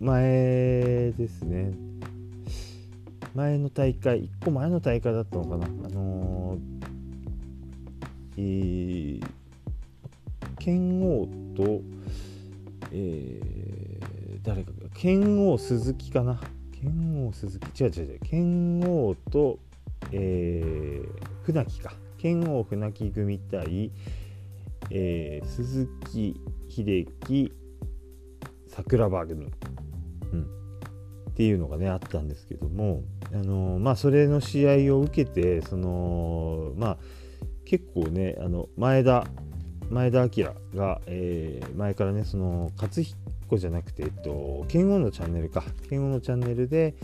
[0.00, 1.72] 前ですね。
[3.34, 5.66] 前の大会1個前の大会だったのかな。
[5.66, 9.26] あのー、えー、
[10.58, 11.80] 剣王と、
[12.90, 16.40] えー、誰か剣王鈴木かな。
[16.72, 17.84] 剣王鈴木。
[17.84, 18.18] 違う違う違う。
[18.20, 19.58] 剣王と、
[20.12, 21.94] えー、船木か。
[22.22, 23.90] 剣王船木組対、
[24.90, 27.52] えー、鈴木秀樹
[28.68, 29.46] 桜庭組、
[30.32, 30.42] うん、
[31.30, 36.98] っていうのがねあったんですけども、あのー、まあ、それの試合を受けてその、まあ、
[37.64, 39.26] 結構ねあの前田
[39.90, 45.64] 前田明が、えー、前からねその勝彦じゃなくて、えっと、剣王のチャンネルか。
[45.90, 46.94] 剣王のチャンネルで、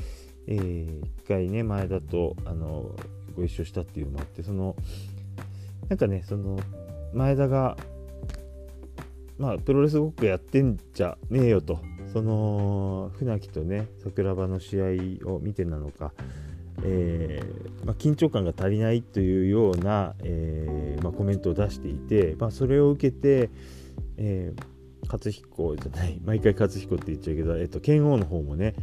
[0.47, 2.95] えー、一回ね前田とあの
[3.39, 4.75] ご一緒したっていうのもあってその
[5.89, 6.59] なんかねその
[7.13, 7.77] 前田が
[9.39, 11.81] まあプロレスごっこやってんじゃねえよと。
[12.13, 16.13] その船木とね桜庭の試合を見てなのか、
[16.83, 23.51] えー、まあ、緊張感が足りないというような、えー、まあ、コメントを出していて、まあ、それを受けて、
[24.17, 28.75] えー、勝彦じゃない毎回勝彦って言っちゃうけど、えーと、剣王の方もね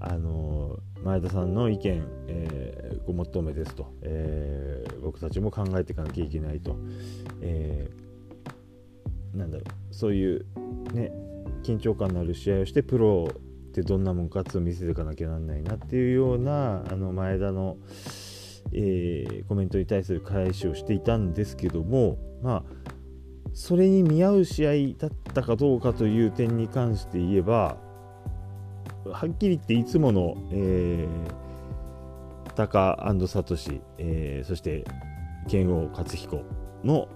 [0.00, 6.76] あの前田さんの意見、えー、ご求めですと、えー、僕たちも考えていかなきゃいけないと、
[7.40, 10.46] えー、なんだろうそういう
[10.92, 11.12] ね
[11.62, 17.76] 緊張感のある試合をしてプロってどんなもんかってを見せていかなきゃなんないなっていうようなあの前田の、
[18.72, 22.62] え、コメントに対する返しをしていたんですけどもまあ
[23.52, 27.78] それに見合う試合だったかどうかという点に関して言えば
[29.12, 34.84] はっきり言っていつもの、えー、タカサトシ、えー、そして
[35.48, 36.42] 剣王勝彦
[36.84, 37.08] の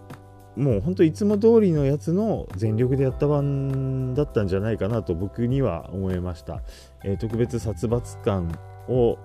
[0.56, 6.62] もう本当いつも通りのやつの全力でやった版だったんじゃないかなと僕には思いました。
[7.04, 8.52] えー、特別殺伐感
[8.88, 9.18] を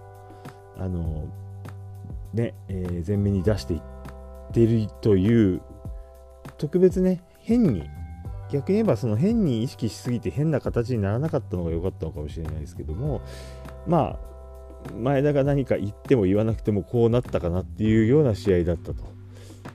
[0.78, 1.28] あの
[2.34, 3.82] ね、えー、前面に出していっ
[4.54, 5.62] てるという
[6.58, 7.84] 特別ね変に
[8.52, 13.22] 逆に言えばその変に意識しすぎて変な形にならなかったのが良かったのかもしれないですけども
[13.88, 19.04] まあ前田が何か言っても言わなくてもこうなったかなっていうような試合だったと、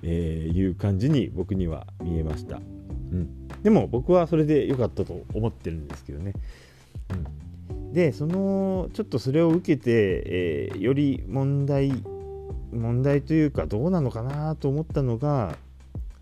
[0.02, 2.60] えー、いう感じに僕には見えました、う
[3.16, 6.32] ん、でも僕はそれで良かったと思ってるんですけどね、
[7.68, 9.90] うん、でそのちょっとそれを受けて、
[10.26, 11.92] えー、より問題
[12.72, 15.56] 問題というかどうなのかなと思ったのが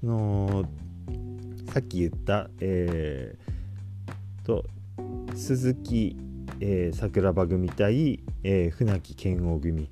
[0.03, 0.65] あの
[1.73, 4.65] さっき言った、えー、と
[5.35, 6.17] 鈴木、
[6.61, 9.89] えー、桜庭組対、えー、船木剣王組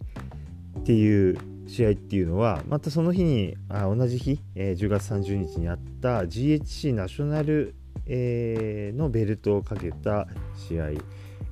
[0.80, 7.74] っていう試合っていうのはまたその日にあ同じ日、えー、10月30日にあった GHC ナショナル、
[8.06, 10.90] えー、のベルトをかけた試合、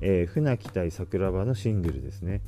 [0.01, 2.41] えー、船木対桜庭のシングルですね。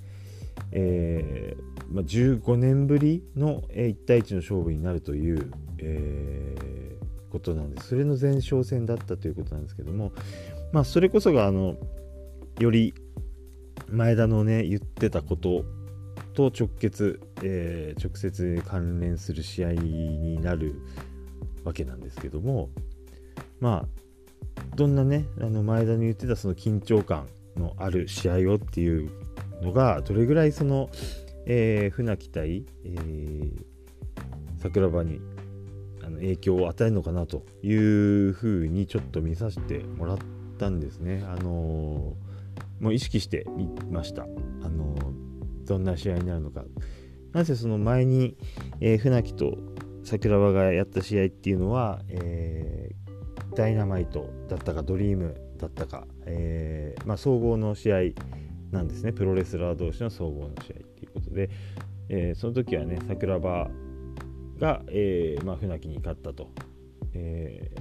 [0.72, 6.97] えーまあ、15年ぶりの1対1の勝負になるという、えー、
[7.32, 10.12] ことなんですそれの前哨戦だったということなんですけども、
[10.72, 11.76] まあ、それこそがあの
[12.60, 12.94] より
[13.90, 15.66] 前田のね言ってたこと
[16.34, 20.82] と直結、えー、直接関連する試合になる
[21.63, 22.70] わけなんですけども
[23.60, 29.12] まあどんなねあの前田に言ってたその緊張感のある試合をっていう
[29.62, 30.90] のがどれぐらいその、
[31.46, 33.52] えー、船木対、えー、
[34.62, 35.20] 桜庭に
[36.08, 40.17] あの影響を与えるのかなというふうにちょっと見させてもらっ
[40.58, 41.22] たんですね。
[41.28, 44.24] あのー、もう意識してみました。
[44.24, 44.26] あ
[44.70, 46.63] のー、どんな試合になるのか。
[47.34, 48.38] なぜその前に、
[48.80, 49.58] えー、船木と
[50.06, 57.98] 桜庭がやった試合っていうのは、えー、ダイナマイトだったかドリームだったか、えーまあ、総合の試合
[58.72, 61.50] なんですねプロレスラー同士の総合の試合っていうことで、
[62.08, 63.70] えー、その時はね桜庭
[64.60, 66.50] が、えーまあ、船木に勝ったと、
[67.13, 67.72] え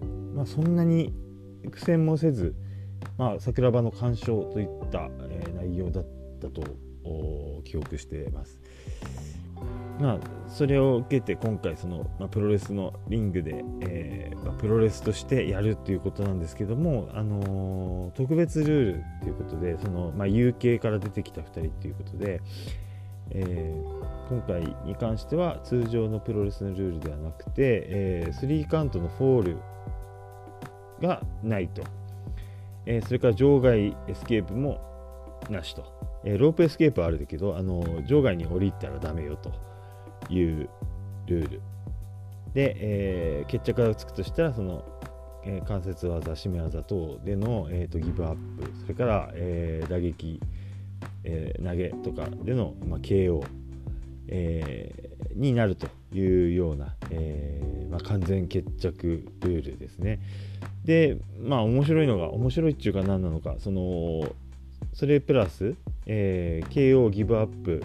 [0.00, 1.12] ーまあ、そんなに
[1.70, 2.54] 苦戦もせず、
[3.18, 6.06] まあ、桜庭の完勝といった、えー、内容だっ
[6.40, 6.62] たと
[7.64, 8.58] 記憶しています。
[10.00, 22.40] まあ、それを受けて今回その、まあ、プロレスのリングで、えーまあ、プロレスとしてやるっていうことなんですけども、あのー、特別ルールっていうことでその、まあ、UK から出てきた2人っていうことで、
[23.34, 29.58] えー、今回に関しては通常のプロレスのルールではなくて、えー、3カウントのフォール
[31.00, 31.82] がないと、
[32.86, 34.80] えー、それから場外エスケープも
[35.50, 35.84] なしと、
[36.24, 39.72] え、ロープエスケープはあるけど、あの場外に降りたらダメよと。
[40.28, 40.68] いう
[41.26, 41.60] ルール。
[42.54, 44.84] で、え、決着がつくとしたらその、
[45.44, 48.72] え、関節技締め技等での、えーと、ギブアップ。
[48.82, 50.40] それから、えー、打撃、
[51.24, 53.44] えー、投げとかでの、まあ、KO、
[54.28, 60.20] えー、になるというような、えーまあ、完全決着ルールですね。
[60.84, 64.34] でまあ面白いのが面白いっていうか何なのかその
[64.94, 65.74] それプラス、
[66.06, 67.82] え、KO ギブアップ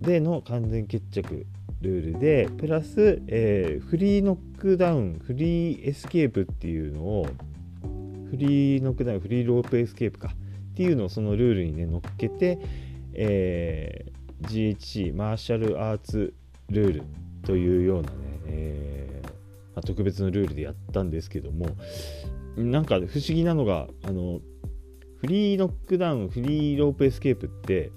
[0.00, 1.46] での完全決着
[1.80, 7.26] ルールでプラス、えー、フリーノックダウンフリーエスケープっていうのを
[8.30, 10.34] フリーノックダウンフリーロープエスケープか。
[10.74, 12.58] っていうのをそのルールにね乗っけて、
[13.14, 16.34] えー、GHC マーシャルアーツ
[16.68, 17.02] ルール
[17.46, 19.32] というようなね、えーま
[19.76, 21.68] あ、特別のルールでやったんですけども
[22.56, 24.40] なんか不思議なのがあの
[25.20, 27.92] フリーノックダウンフリーロープエスケープって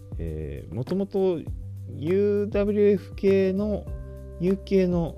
[0.71, 1.39] もともと
[1.95, 3.85] UWF 系の
[4.39, 5.17] U 系の、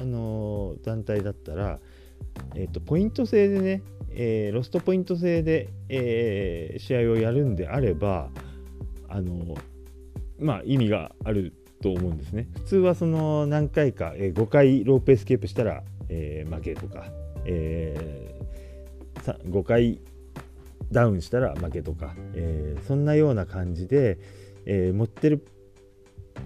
[0.00, 1.78] あのー、団体だったら、
[2.54, 3.82] えーと、ポイント制でね、
[4.16, 8.30] えー、ロストポイント制で、えー、試合をやるんであれば
[9.08, 9.54] あの
[10.38, 11.52] まあ意味がある
[11.82, 12.48] と思うんですね。
[12.54, 17.04] 普通はその何回か、えー、5回ロープエスケープしたら、えー、負けとか、
[17.44, 20.00] えー、5回
[20.90, 24.18] ダウンしたら負けとか、えー、そんなような感じで、
[24.64, 25.46] えー、持ってる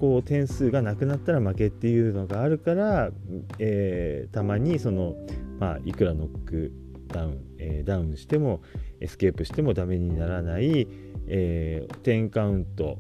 [0.01, 3.11] こう点数がなくなったら負けっていうのがあるから、
[3.59, 5.15] えー、たまにその、
[5.59, 6.73] まあ、いくらノック
[7.13, 8.63] ダウン、えー、ダウンしても
[9.01, 10.89] エスケープしてもダメにならない、
[11.29, 12.99] えー、10カウント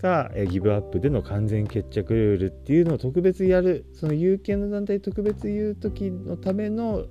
[0.00, 7.06] か、えー、ギブアップでの完全決着ルールっていうのを特別やるその U 系の団体特別言う時のための、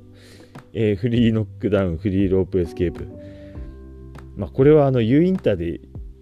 [0.73, 3.08] えー、フリーノックダウンフリーロープエスケープ。
[4.36, 5.80] まあこれはあの U インターで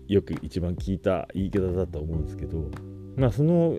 [0.08, 2.70] よく一番聞いた言い方だと思うんですけど
[3.16, 3.76] まあその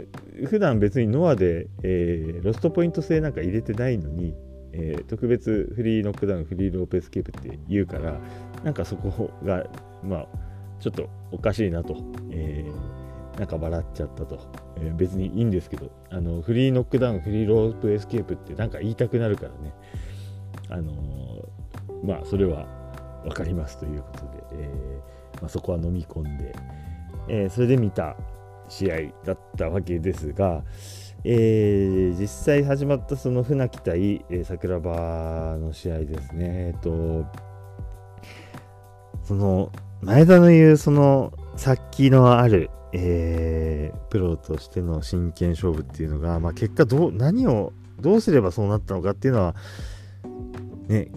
[0.47, 4.35] 普段別にノアで、えー、ロストポイント制なんか入れてないのに、
[4.77, 8.19] えー、特別フリーノックダウンフリーロープエスケープって言うから
[8.65, 9.65] なんかそこが
[10.03, 10.27] まあ
[10.81, 11.97] ちょっとおかしいなと、
[12.31, 14.41] えー、なんか笑っちゃったと、
[14.77, 19.73] えー、別にいいんですけどあのフリーノックダウンフリーロープエスケープってなんか言いたくなるからね。
[20.71, 22.67] あのー、まあそれは
[23.25, 26.55] 分かりますということで、えーまあ、そこは飲み込んで、
[27.29, 28.17] え、それで見た
[28.69, 30.63] 試合だったわけですが、
[31.27, 36.69] えー、実際始まったその船木対、えー、桜庭の試合ですね。
[36.69, 37.25] えっと、
[39.23, 49.55] その前田の言うその殺気のある、えー、プロとしての真剣勝負っていうのが、まあ、結果どう何をどうすればそうなったのかっていうのは
[50.89, 51.11] ね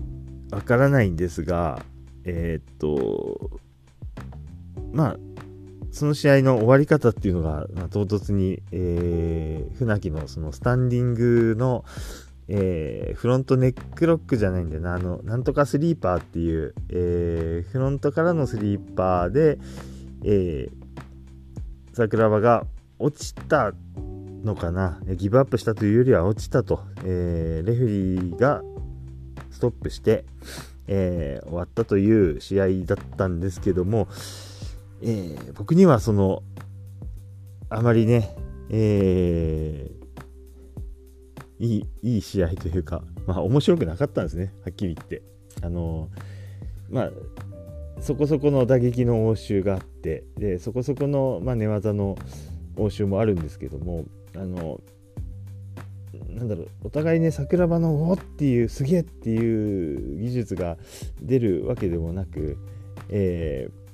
[0.52, 1.84] わからないんですが
[2.24, 3.60] えー、っと
[4.94, 5.18] まあ、
[5.92, 11.86] その試合の終わり方っていうのが、まあ、唐突に、えー、船木のそのスタンディングの、
[12.48, 19.60] えー、フロントネックロックじゃないんだよな、あの、なんとかスリーパーっていう、えー、フロントからのスリーパーで、
[20.24, 20.72] えー、
[21.94, 22.66] 桜庭が
[23.00, 23.74] 落ちた
[24.44, 28.62] のかな、ギブアップしたというよりは落ちたと、えー、レフェリーが
[29.52, 30.26] ストップして、
[30.88, 34.08] えー、終わったという試合だったんですけども、
[35.02, 36.44] えー、僕にはその、
[37.70, 38.36] あまりね、
[38.70, 45.22] えー、いい、いい試合というか、まあ面白くなかったんですね、はっきり言って。
[45.62, 46.10] あの
[46.90, 47.12] まあ、
[48.00, 52.18] そこそこの打撃の応酬があって、で、そこそこの、まあ、寝技の
[52.78, 54.06] 応酬もあるんですけども、
[54.36, 54.80] あの、
[56.30, 60.78] なんだろう、お互いね、桜庭のおっていう、すげえっていう技術が
[61.22, 62.58] 出るわけでもなく、
[63.10, 63.87] えー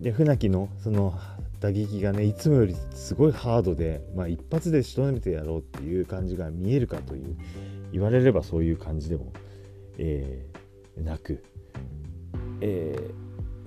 [0.00, 1.14] で船木のその
[1.60, 7.36] 打撃がねいつもよりすごいハードで、まあ、一発で仕留めてやろうっていう感じが見えるかという
[7.92, 9.32] 言われればそういう感じでも、
[9.98, 11.42] えー、なく、
[12.60, 13.10] え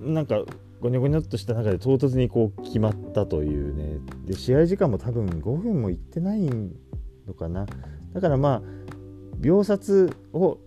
[0.00, 0.44] ー、なんか
[0.80, 3.98] ゴニョゴニョっとした中で唐突にこう決まったというね。
[4.26, 6.48] で試合時間も多分5分もいってない
[7.26, 7.66] のかな。
[8.12, 8.62] だからまあ
[9.38, 10.58] 秒殺を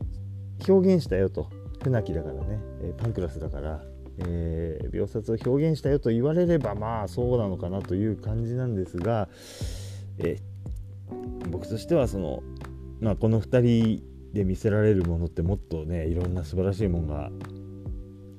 [0.67, 1.49] 表現したよと。
[1.81, 2.59] 船木だからね。
[2.81, 3.81] えパンクラスだから。
[4.27, 9.29] えー、秒殺を表現したよと言われればまあそうなのかなという感じなんですが、
[10.17, 12.43] えー、僕としてはその、
[12.99, 14.03] まあ、この2人
[14.33, 17.31] で見せられるものってもっとねいろんな素晴らしいものが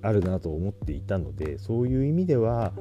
[0.02, 2.72] あるなと思っていたのでそういう意味では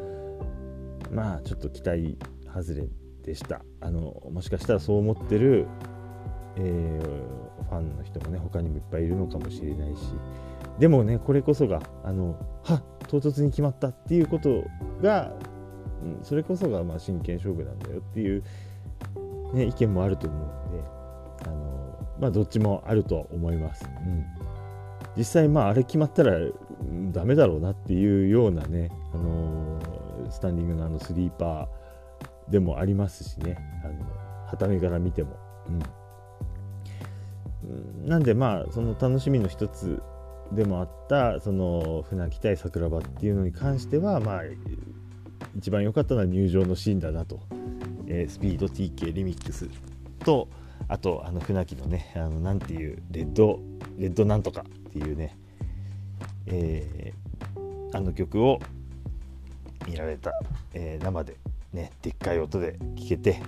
[1.11, 2.17] まあちょっと期待
[2.53, 2.87] 外れ
[3.23, 3.61] でした。
[3.81, 5.67] あのもしかしたらそう思ってる、
[6.57, 10.01] えー、ファンの人もね他にもいっぱいいるのかもしれないし
[10.81, 14.63] でもねこれこそがあのは唐突に決まったっていうこと
[14.99, 15.31] が、
[16.03, 18.43] うん、それこそがまあ真剣勝負なんだよっていう、
[19.53, 20.83] ね、意見もあると思うので
[21.45, 23.85] あのまあどっちもあると思います。
[23.85, 24.25] うん。
[25.15, 26.31] 実際まああれ決まったら
[27.11, 33.55] ダメだろうなっていうようなね、あのー、スタンディングのあのスリーパーでもありますしね。
[33.86, 33.93] あの
[34.47, 35.38] 旗目から見ても、
[37.67, 40.01] うん、なんでまあその楽しみの一つ
[40.52, 44.41] でもあったその船木対桜庭っていうのに関してはまあ
[45.58, 47.39] 一番良かったのは入場のシーンだなと、
[48.08, 49.70] えー、スピード TK リミックス
[50.20, 50.49] と
[50.88, 53.60] あとあの船木のねあのなんていうレッド
[53.97, 55.38] レッドなんとかっていうね、
[56.47, 58.60] えー、あの曲を
[59.88, 60.32] 見られた、
[60.74, 61.38] えー、生で
[61.74, 63.41] ねでっかい音で聴けて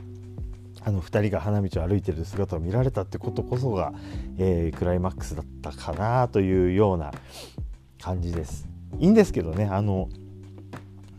[0.86, 3.93] あの2人が花道を歩いてる姿を見られたってことこそが、
[4.38, 7.11] えー、クライマックスだったかなというような
[8.01, 8.67] 感じです。
[8.99, 10.09] いいんですけどねあの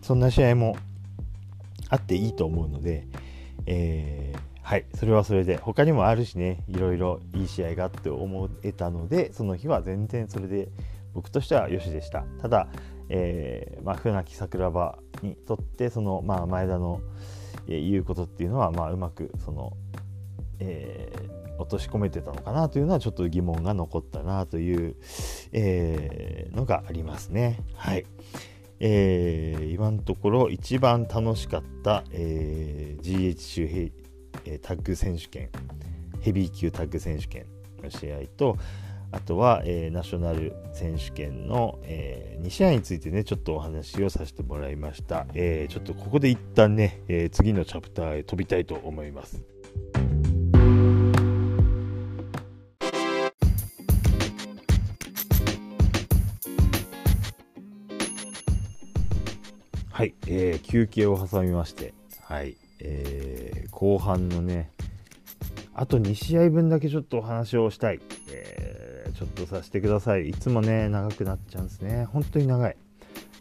[0.03, 0.77] そんな試合も
[1.89, 3.07] あっていいと思うので、
[3.67, 10.69] えー、はいそれはそれで他にもあるしねいろいろいい試合があって思えたのでその日は全然それで
[11.15, 12.69] 僕としてはよしでしたただ、
[13.09, 17.01] えーまあ、船木桜庭にとってその、まあ、前田の、
[17.69, 19.77] えー、言うことっていうのは、まあ、うまくその、
[20.59, 24.97] えー、落とし込めてたのかなというのはちょっと疑問が残ったなという、
[25.53, 27.61] えー、のがありますね。
[27.75, 28.07] はい
[28.81, 33.91] えー、今のところ一番楽しかった、えー、GH 周平、
[34.45, 35.49] えー、タッグ選手権
[36.21, 37.47] ヘビー級タッグ選手権
[37.83, 38.57] の試合と
[39.15, 45.25] あとは、えー、ナショナル選手権の、えー、2試合についてね、ちょっとお話をさせてもらいました。
[45.35, 49.45] えー、ちょっとここで一旦ね、え次のチャプターへ飛びたいと思います。
[59.91, 64.73] はい、え休憩を挟みまして、はい、え後半のね、
[65.73, 68.01] あと2試合分だけちょっとお話をしたい。
[68.33, 70.29] えょっとさせてください。
[70.29, 72.07] いつもね、長くなっちゃうんですね。
[72.13, 72.77] 本当に長い。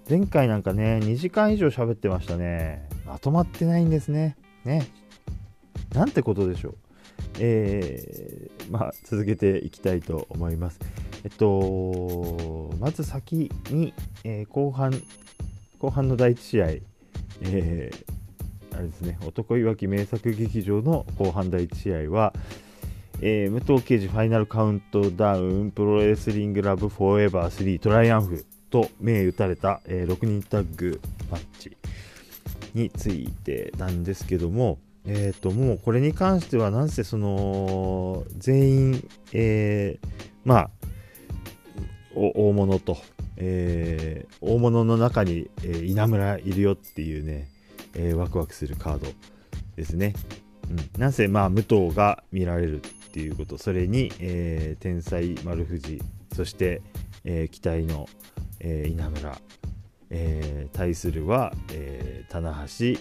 [0.09, 2.87] 前回なんかね、2時間以上喋ってましたね。
[3.05, 4.35] まとまってないんですね。
[4.65, 4.87] ね。
[5.93, 6.75] なんてことでしょう。
[7.39, 10.79] えー、まあ、続けていきたいと思います。
[11.23, 14.93] えっと、まず先に、えー、後半、
[15.79, 16.67] 後半の第1試合、
[17.41, 22.33] えー、あれですね、男いわき名作劇場の後半第1試合は、
[23.21, 30.99] えー、武藤敬司ファイナルカウントダウンプロレスリングラブフォーエバー3トライアンフと銘打たれた、えー、6人タッグ
[31.29, 31.77] マッチ
[32.73, 40.07] についてなんですけども、えー、ともうこれに関してはなんせその全員、えー、
[40.43, 40.69] まあ
[42.15, 42.97] 大物と、
[43.37, 47.49] えー、大物の中に、えー、稲村いるよっていうね、
[47.95, 49.07] えー、ワクワクするカード
[49.75, 50.13] ですね。
[50.69, 52.81] うん、なんせまあ武藤が見られる
[53.13, 56.01] っていうことそれに、えー、天才丸藤
[56.35, 56.81] そして、
[57.23, 58.09] えー、期待の、
[58.59, 59.37] えー、稲村、
[60.09, 62.99] えー、対するは、えー、棚橋、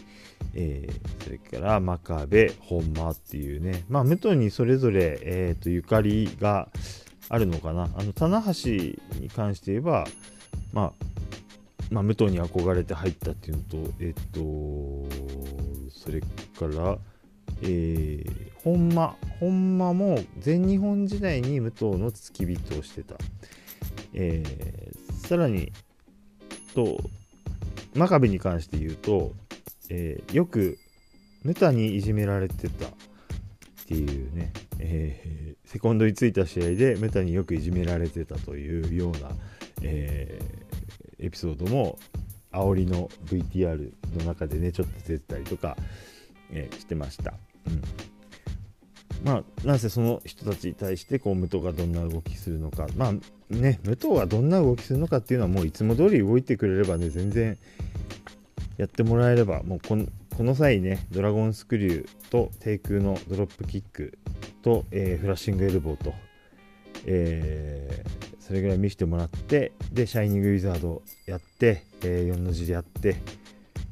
[0.52, 3.86] えー、それから真壁本間っていうね。
[3.88, 6.68] まあ武藤にそれぞれ、えーと、ゆかりが
[7.30, 7.88] あるのかな。
[7.96, 8.70] あの棚橋
[9.18, 10.06] に関して言えば
[10.74, 10.92] まあ
[11.90, 14.40] まあ、武藤に憧れて入ったっていうのと、えっ、と、
[15.90, 16.98] それから、
[17.60, 23.16] えー、本間本間も全日本時代に武藤の付き人をしてた、
[24.14, 25.72] えー、さらに
[26.74, 26.98] と
[27.94, 29.32] 真壁に関して言うと、
[29.90, 30.78] えー、よく
[31.42, 32.86] ムタにいじめられてた。
[33.82, 39.30] っていうね、えー、セコンドについた試合でムタによくいじめられてたというような、
[39.82, 41.98] えー、エピソードも
[42.52, 45.76] 煽りの VTR の中でねちょっと出てたりとか、
[46.52, 47.34] えー、してました。
[47.66, 47.82] うん
[49.24, 57.56] まあ、なんせその人たちに対してこう武藤がどんな動きするのか、まあね、武藤がどんな動きするのかっていうのはもういつも通り動いてくれればね、全然
[58.78, 64.18] やってもらえれば、もうこのこの際ね、ドラゴンスクリューと低空のドロップキック
[64.62, 66.14] と、えー、フラッシングエルボーと、
[67.04, 73.16] えー、それぐらい見せてもらって、で、シャイニングウィザードやって、えー、4の字でやって、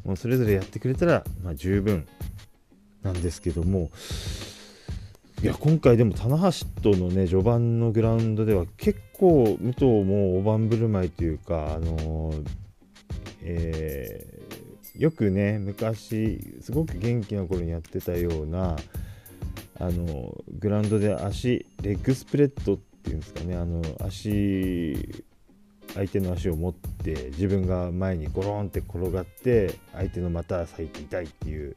[0.04, 2.06] もうそれぞれやってくれたら、まあ、十分
[3.02, 3.90] なんですけども、
[5.42, 12.44] いや今回でも棚橋とのね序盤のグラウンドでは結構武藤も大盤振る舞いというか、あのー、
[13.42, 18.76] えー、よくね昔すごく元気な頃にやってたような
[19.78, 25.24] あのグラウンドで足レッグスプレッドっていうんですかねあの足
[25.94, 31.76] 相手の足を持って自分が前にゴロンって転がって相手の股裂いて痛いっていう、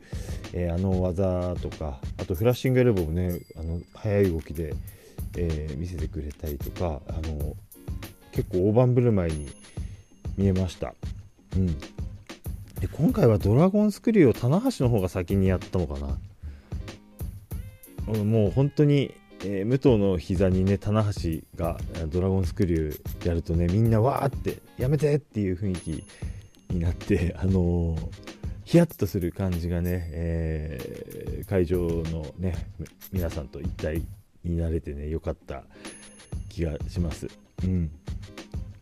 [0.54, 4.74] えー、あの技とかあとフラッシングエルボーもねあの速い動きで、
[5.38, 7.56] えー、見せてくれたりとかあの
[8.32, 9.52] 結構大盤振る舞いに
[10.38, 10.96] 見えました。
[11.56, 11.78] うん
[12.84, 16.18] で今回はドラゴンスクリューを棚橋の方が先にやったのかな
[18.26, 19.14] もう本当に
[19.46, 21.78] えー、武藤の膝にね棚橋が
[22.08, 26.04] ドラゴンスクリューやるとねみんなわーってやめてっていう雰囲気
[26.74, 28.10] になって あのー、
[28.64, 32.56] ヒヤッとする感じがね、えー、会場のね
[33.12, 34.02] 皆さんと一体
[34.46, 35.64] になれてねよかった
[36.50, 37.28] 気がします。
[37.64, 37.92] うん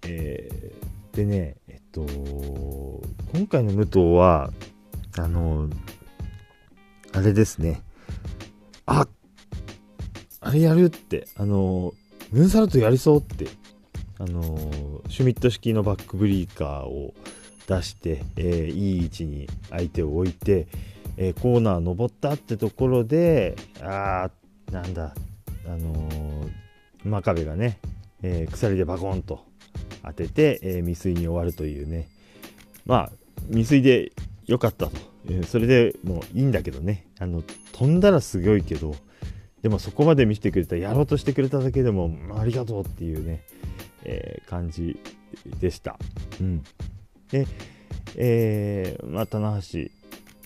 [0.04, 2.06] えー、でねえっと
[3.34, 4.52] 今回の武藤は
[5.18, 5.70] あの
[7.14, 7.82] あれですね
[10.52, 11.94] あれやるって、あの、
[12.34, 13.48] ムーンサルトやりそうって、
[14.20, 17.14] あの、シュミット式のバックブリーカーを
[17.68, 20.68] 出して、えー、いい位置に相手を置いて、
[21.16, 25.14] えー、コーナー登ったってところであーなんだ
[25.66, 26.50] あの、
[27.06, 27.80] 真壁がね、
[28.22, 29.46] えー、鎖でバコンと
[30.04, 32.10] 当てて、え未遂に終わるというね。
[32.86, 33.12] まあ
[33.48, 34.12] 未遂で
[34.48, 34.98] 良かったと、
[35.30, 37.08] えそれでもういいんだけどね。
[37.20, 37.42] あの
[37.72, 38.96] 飛んだらすごいけど
[39.62, 43.44] でもそこまで見せてくれたやろうとしてくれただけでもありがとうっていうね、
[44.04, 45.00] え感じ
[45.60, 45.98] でした。
[46.40, 46.64] うん、
[47.30, 47.48] で、
[48.16, 49.80] えー、まあ、棚橋。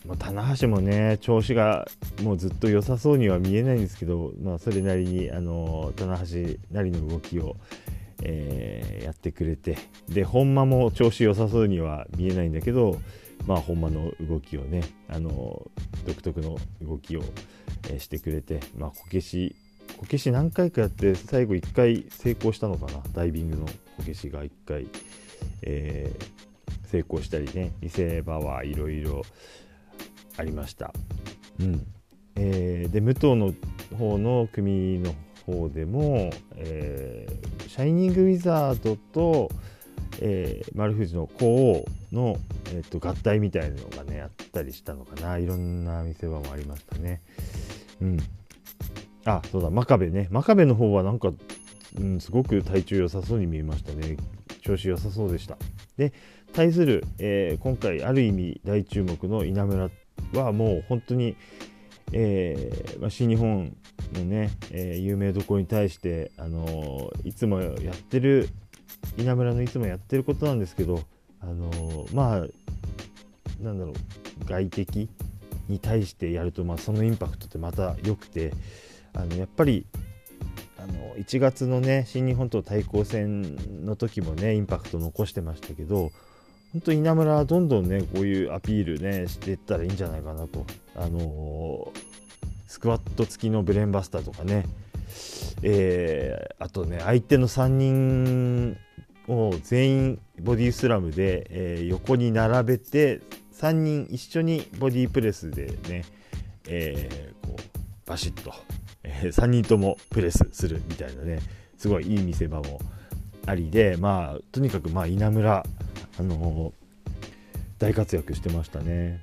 [0.07, 1.87] まあ、棚橋もね調子が
[2.21, 7.55] もうずっと良さそうには見えないんですけど、まあ、それなりにあの棚橋なりの動きを、
[8.21, 9.77] えー、やってくれて。
[10.07, 12.99] で本間も調子良さそうには見えないんだけど、
[13.47, 15.65] まあ、本間の動きをねあの
[16.05, 17.23] 独特の動きを、
[17.89, 19.55] え、してくれて、まあ、こけし
[19.97, 23.01] こけし何回かやって最後1回成功したのかな。
[23.13, 23.71] ダイビングのこ
[24.05, 24.87] けしが1回、
[25.61, 27.71] えー、成功したりね。
[27.81, 29.23] 見せ場はいろいろ
[30.37, 30.93] ありました。
[31.59, 31.87] うん。
[32.35, 33.53] えー、で武藤の
[33.97, 35.15] 方の組の
[35.45, 39.49] 方でも、えー、シャイニングウィザードと、
[40.21, 42.37] えー、丸藤の鳳凰の、
[42.73, 45.37] えーと、合体みたいなのがねあったりしたのかな。
[45.37, 47.21] いろんな見せ場もありましたね。
[48.01, 48.19] うん、
[49.25, 49.69] あそうだ。
[49.69, 50.27] 真壁ね。
[50.31, 51.31] 真壁の方はなんか、
[51.97, 54.17] うん、すごく体調良さそうに見えましたね。
[54.61, 55.57] 調子良さそうでした。
[55.97, 56.13] で
[56.53, 59.89] 対する、えー、今回ある意味大注目の稲村
[60.33, 61.35] はもう本当に、
[62.13, 63.75] えーまあ、新日本
[64.13, 68.49] のね、えー、有名どころに対して、あの、いつもやってる
[69.17, 71.03] 稲村のいつもやってることなんですけど、
[71.41, 75.09] あのー、まあなんだろう外敵
[75.69, 78.53] に対してやると、まあ、そのインパクトってまた良くて
[79.13, 79.85] あのやっぱり
[80.77, 86.11] あの1月のね新日本と対抗戦の時もねインパクト残してましたけど
[86.73, 90.65] 本当稲村はどんどんねこういうアピールねしていったらいいんじゃないかなと。
[90.93, 91.99] あのー、
[92.67, 94.65] スクワット付きのブレンバスターとかね。
[95.61, 98.77] えー、あとね相手の3人
[99.27, 103.21] を全員ボディスラムで、えー、横に並べて
[103.53, 106.05] 3人一緒にボディプレスでね、
[106.67, 108.53] えー、こうバシッと、
[109.03, 111.39] えー、3人ともプレスするみたいなね
[111.77, 112.79] すごいいい見せ場も
[113.45, 115.65] ありでまあとにかくまあ稲村
[116.17, 116.73] あの
[117.79, 119.21] 大活躍してましたね。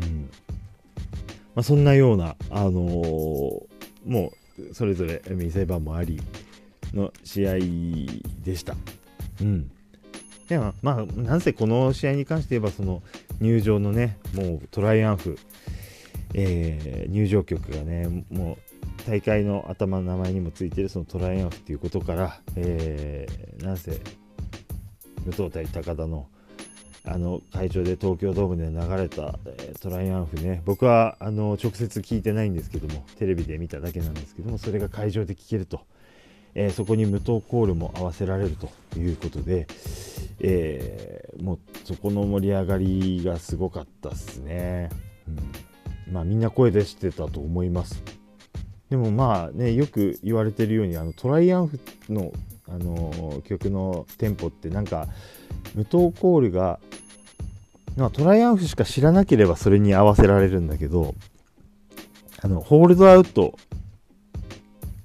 [0.00, 0.30] うん
[1.54, 6.20] まあ、そんなような、あの、もうそれぞれ見せ場もあり
[6.94, 7.54] の試合
[8.42, 8.74] でした。
[9.40, 9.70] うん、
[10.48, 13.02] でもまあ、なんせこの試合に関して言えばその
[13.40, 15.38] 入場のねもうトライアンフ、
[16.34, 24.00] えー、入場曲がねもう大会の頭の名前にもついてるそのトライアンフっていうことから、えー、なんせ
[25.24, 26.28] 武藤対高田の
[27.04, 35.80] あの会場で東京ドームで流れた、えー、トライアンフね僕はあの直接聞いてないんですけどもテレビで見ただけなんですけどもそれが会場で聞けると、
[36.54, 39.66] えー、そこに無糖コールも合わせられるということで、
[40.40, 44.90] えー、もうそこの盛り上がりがすごかったっすね、
[46.08, 48.02] うん、まあみんな声出してたと思います。
[48.90, 51.80] でもまあねよく言われてるようにあのトライアンフ
[52.10, 52.32] の
[52.68, 55.08] あの曲のテンポってなんか
[55.74, 56.78] 無糖コールが、
[57.96, 61.14] まあ、トライアンフしか知らなければそれに合わせられるんだけど
[62.40, 63.58] あのホールドアウト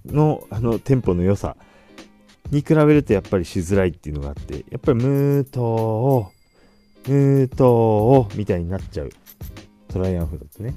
[0.08, 1.56] のあのテンポの良さ
[2.52, 6.32] に比べるとやっぱりしづらいっていうのがあってやっぱり無糖
[7.08, 9.10] 無糖みたいになっちゃう。
[9.88, 10.74] トライアンフだとね、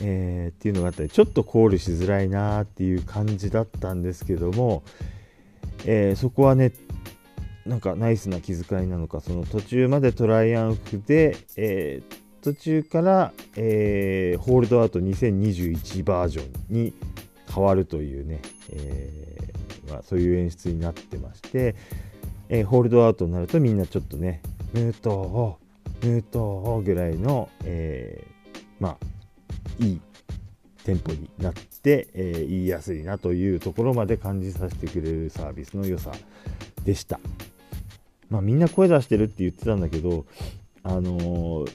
[0.00, 4.82] えー、っていうのがあったりちょっとコールしづらいなっていう感じだったんですけども
[5.84, 6.72] えー、そこはね
[7.66, 16.92] なんかナイスな気遣いなのかその途中までトライアンフで、えー、途中から、えー、ホールドアウト2021バージョンに
[17.54, 18.40] 変わるというね、
[18.70, 19.52] え
[19.90, 21.74] まあ、そういう演出になってまして、
[22.48, 24.40] えホールドアウトになるとみんなちょっとね
[24.72, 28.26] ムートームートーぐらいの、え
[28.80, 28.96] まあ
[29.78, 30.00] いい
[30.84, 36.12] テンポになって、えー、言いやすいなというところまで感じさせてくれるサービスの良さ
[36.84, 37.20] でした。
[38.30, 40.26] まあみんな声出してるって言ってたんだけど、
[40.82, 41.72] あのー、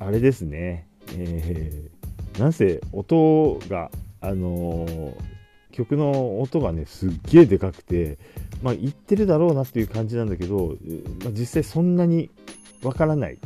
[0.00, 0.86] あれですね、
[1.16, 3.90] えー、なんせ音が、
[4.20, 5.14] あのー、
[5.72, 8.18] 曲の音がね、すっげえでかくて、
[8.62, 10.76] まあ言ってるだろうなっていう感じなんだけど、
[11.24, 12.30] まあ、実際そんなに
[12.82, 13.38] わからない。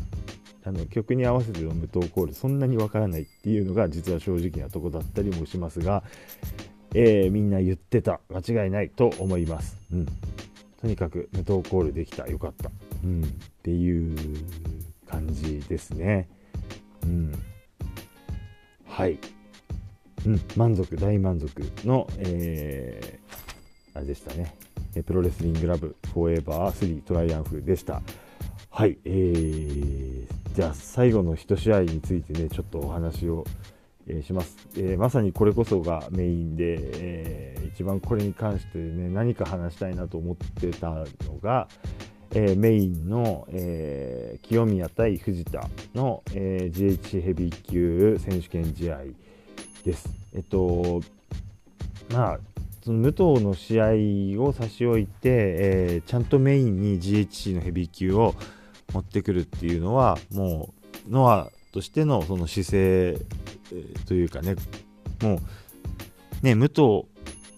[0.64, 6.04] あの曲に合わせての無糖コールそんなにわからないっていうのが実は正直なとこだったりもしますが、
[6.94, 8.20] えー、みんな言ってた。
[8.30, 10.06] 間違いないと思います、うん、
[10.80, 12.28] とにかく無糖コールできた。
[12.28, 12.70] よかった、
[13.02, 13.26] うん、っ
[13.62, 14.16] ていう
[15.08, 16.28] 感じですね、
[17.02, 17.32] うん。
[18.86, 19.18] はい。
[20.26, 21.50] うん、満足、大満足
[21.84, 24.54] の、えー、あれでしたね。
[25.06, 28.02] プロレスリングラブフォーエバー3トライアンフでした。
[28.70, 33.44] はい、えー、じゃあ最後の1試合についてね、ちょっとお話を、
[34.06, 41.04] えー、します、えー、まさにこれこそがメインで、えー、一番これに関してね、何か話したいなと思ってたの
[41.42, 41.68] が、
[42.34, 49.00] えメインの、え清宮対藤田の、え GH ヘビー級選手権試合
[49.84, 50.08] です。
[50.34, 51.02] えっと、
[52.12, 52.40] まあ、
[52.84, 53.80] その武藤の試
[54.36, 58.34] 合を差し置いて、えー、ちゃんとメインに GHC のヘビー級を
[58.92, 60.74] 持ってくるっていうのはも
[61.08, 63.16] うノアとしてのその姿勢、
[64.06, 64.56] というかね
[65.22, 65.36] も
[66.42, 66.82] うね武藤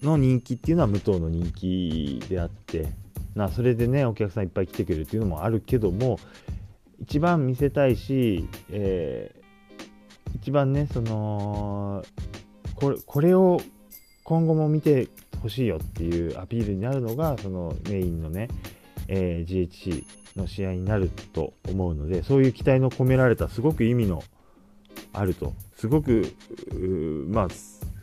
[0.02, 2.88] の人気っていうのは武藤の人気であって
[3.34, 6.18] なそれでねお客さんいっぱい来てくれるっていうのもあるけども
[7.00, 9.43] 一番見せたいし、えー、
[10.36, 12.04] 一番ねその
[12.76, 13.60] これこれを
[14.24, 15.08] 今後も見て
[15.42, 18.48] ほしいよっていうアピールになるのがそのメインのね、
[19.08, 20.04] えー、GHC
[20.36, 24.22] の試合になると思うのでそういう期待の込められたすごく意味の
[25.12, 26.34] あるとすごく
[27.28, 27.48] まあ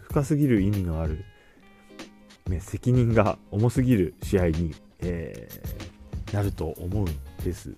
[0.03, 1.25] 深すぎる意味のある、
[2.47, 7.73] ね、責任が重すぎる試合に、えー、なると思うんです。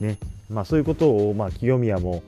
[0.00, 0.18] ね
[0.50, 2.22] まあ、そういうことを、まあ、清宮も、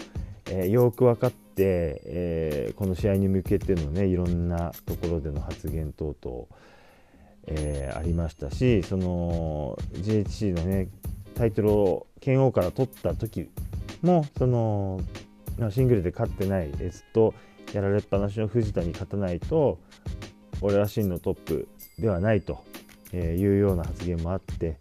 [0.56, 6.46] えー、よく分かって、えー、この試合に向けてのねいろんなところでの発言等々、
[7.48, 10.88] えー、ありましたしその GHC のね
[11.34, 13.50] タイトルを剣王から取った時
[14.02, 15.00] もその
[15.70, 17.34] シングルで勝ってないエスと
[17.72, 19.80] やられっぱなしの藤田に勝たないと
[20.60, 22.62] 俺は真のトップではないと
[23.12, 24.76] いうような発言もあって、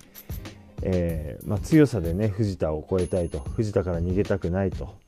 [0.83, 5.01] えーまあ、強さでね藤田を超えたいと藤田から逃げたくないと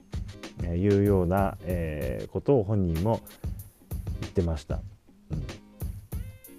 [0.64, 3.22] いうような、え、ことを本人も
[4.22, 4.82] 言ってました。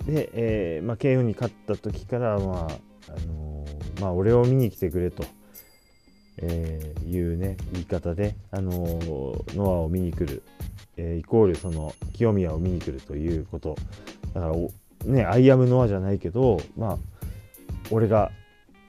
[0.07, 5.24] で、えーまあ、慶応に勝った時から、まああのー、まあ、俺を見に来てくれと、
[6.38, 8.72] えー、いうね言い方で、あの、
[9.55, 10.42] ノアを見に来る、
[10.97, 13.76] え、イコールその清宮を見に来るということ
[14.34, 14.55] だから
[15.05, 16.99] ねアイアムノアじゃないけどまあ
[17.90, 18.30] 俺が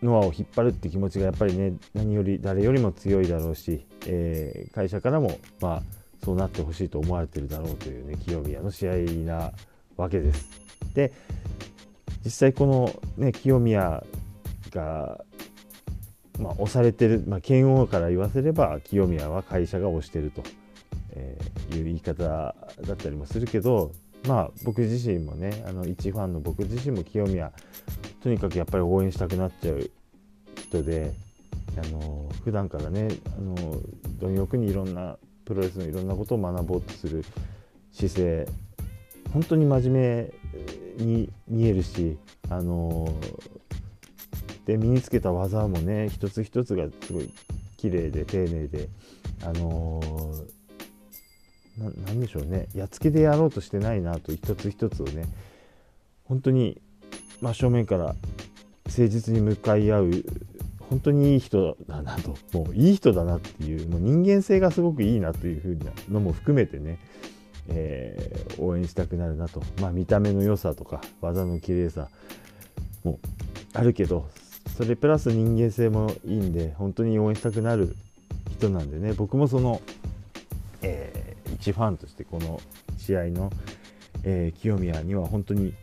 [0.01, 5.83] ノアを引っ張るって気持ちがやっぱりね何より誰よりも強いだろうし、えー、会社からもまあ
[6.23, 8.93] そうなってほしいと思われてるだろうというね清宮の試合
[9.25, 9.51] な
[9.95, 10.49] わけです。
[10.93, 11.13] で
[12.25, 14.03] 実際このね清宮
[14.71, 15.23] が
[16.39, 20.43] まあ、押されてる、まあ、剣王から言わせれば清宮は会社が押してると、
[21.11, 22.53] えー、いう言い方だ
[22.93, 23.91] ったりもするけど
[24.27, 27.51] まあ僕自身もねあの一ファンの僕自身も清宮
[28.21, 29.89] とにかくやっぱり応援したくなっちゃう
[30.55, 31.13] 人で
[31.75, 33.07] あの普段からね
[33.37, 33.81] あの
[34.19, 37.23] 貪欲にいろんなプロレスのいろんなことを学ぼうとする
[37.91, 38.47] 姿勢
[39.33, 40.31] 本当に真面
[40.99, 42.17] 目に見えるし
[42.49, 43.07] あの
[44.65, 47.31] で身につけた技もね一つ一つがすごい
[47.77, 48.89] 綺麗で丁寧で
[49.43, 50.01] あの
[51.77, 55.25] 何でしょうねやっつけでやろうとしてないなと一つ一つをね
[56.25, 56.81] 本当に
[57.39, 58.15] 真正面から
[58.85, 60.25] 誠実に向かい合う
[60.89, 66.99] 本当にいい人だなともういい人だなっていうもう人間性がすごくいいなというふうなのも含めてね、
[67.69, 72.09] えー、応援したくなるなと、まあ、見た目の良さとか技の綺麗さ
[73.03, 73.19] も
[73.73, 74.27] あるけど
[74.77, 77.95] それプラス人間性もいいんで本当に応援したくなる
[78.51, 79.13] 人なんでね。
[79.13, 79.81] 僕もその、
[80.81, 82.59] えー、一ファンとしてこの
[82.97, 83.51] 試合の、
[84.23, 85.73] えー、清宮には本当に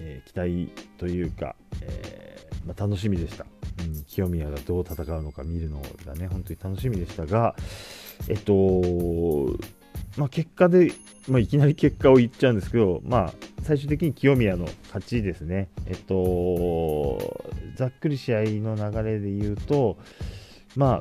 [0.00, 3.44] えー、期待というか、え、まあ、楽しみでした、
[3.80, 7.54] うん、清宮がどう戦うのか見るのがね本当に楽しみでしたが
[8.28, 8.52] えっと
[10.16, 10.92] まあ、結果で、
[11.28, 15.68] まあ、いきなり結果を言っちゃうんですけど、まあ、最終的に清宮の勝ちですね。
[15.86, 19.96] えっと、ざっくり試合の流れで言うと、
[20.74, 20.98] まあ、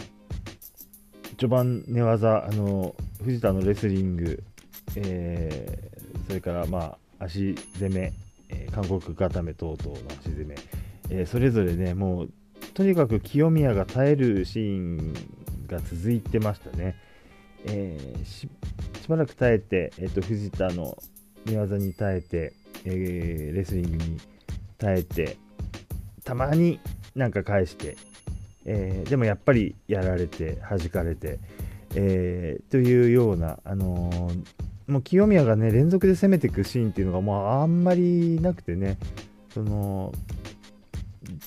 [1.37, 4.43] 序盤寝技、あの藤田のレスリング、
[4.95, 8.13] えー、それからまあ足攻め、
[8.49, 10.55] えー、韓国固め等々の足攻め、
[11.09, 12.29] えー、それぞれね、もう
[12.77, 15.13] とにかく清宮が耐えるシーン
[15.65, 16.95] が続いてましたね。
[17.65, 18.47] えー、し
[19.07, 20.95] ばらく耐えて、えーと、藤田の
[21.47, 22.53] 寝技に耐えて、
[22.85, 24.21] えー、レスリングに
[24.77, 25.37] 耐えて、
[26.23, 26.79] たまに
[27.15, 27.97] なんか返して、
[28.65, 31.39] えー、でもやっぱりやられて、弾かれて、
[31.95, 34.29] えー、というような、あの、
[34.85, 38.97] もう清宮がね連続で攻めていくシーンっていうのがもうあんまりなくてね
[39.53, 40.13] その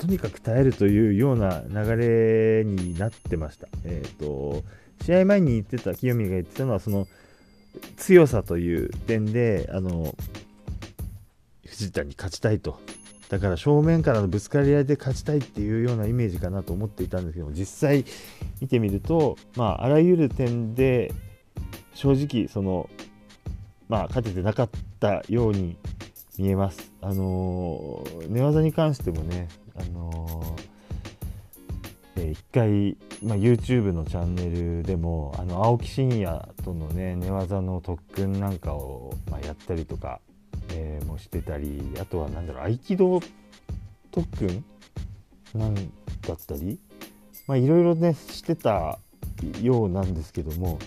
[0.00, 3.68] とにかく耐えるというような流れになってました。
[3.84, 4.64] えっ、ー、と
[5.04, 7.06] 試合前に言ってた清宮が言ってたのはその
[7.96, 10.14] 強さという点であの
[11.66, 12.80] 藤田に勝ちたいと
[13.28, 18.04] だから正面からのぶつかり合いで勝ちたいっていうようなイメージかなと思っていたんですけど実際
[18.60, 21.12] 見てみると、まあ、あらゆる点で
[21.94, 22.88] 正直その、
[23.88, 25.76] まあ、勝ててなかったように
[26.38, 26.90] 見えます。
[27.02, 30.56] あの寝技に関してもね、あの
[32.16, 40.20] えー、1回、まあ、YouTube のチャンネルでもあの青木真也とのね寝技の特訓なんかを、まあ、やったりとか
[40.72, 43.20] えー、もしてたりあとは何だろう合気道
[44.10, 44.64] 特訓？
[45.54, 45.80] なんだ
[46.34, 46.78] ったり？
[47.46, 48.98] まあいろいろねしてた
[49.62, 50.78] ようなんですけども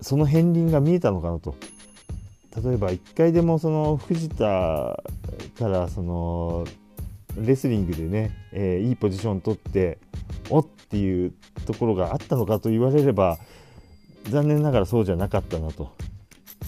[0.00, 1.54] その片鱗が見えたのかなと。
[2.64, 4.44] 例えば1回でもその藤田
[5.58, 6.66] からその
[7.44, 9.98] レスリングでね、えー、いいポジション取って
[10.50, 11.32] おっていう
[11.66, 13.38] ところがあったのかと言われれば
[14.24, 15.92] 残念ながらそうじゃなかったなと、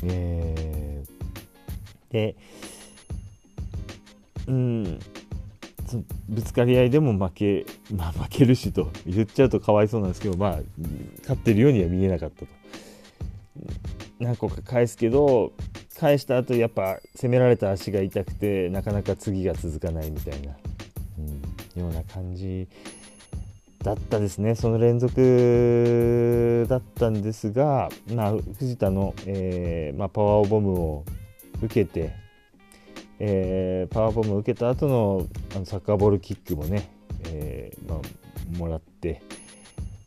[0.04, 2.36] えー、で、
[4.46, 4.98] うん、
[6.28, 10.60] ぶつかり合いでも負け、 まあ、負けるしと言っちゃうとかわいそうなんですけど、まあ、
[11.22, 12.46] 勝ってるようには見えなかったと。
[14.20, 15.52] 何個か返すけど、
[15.98, 20.52] 返した後やっぱ攻められた足が痛くて、なかなか次が続かないみたいな、
[21.18, 22.68] うん、ような感じ
[23.82, 24.54] だったですね。
[24.54, 31.04] その連続だったんですが、まあ、藤田の、えーまあ、パワーボムを
[31.62, 32.14] 受けて、
[33.18, 36.90] えー、パワーボムを受けた後のあのサッカーボールキックもね、
[37.24, 39.22] えー、まあ、もらって、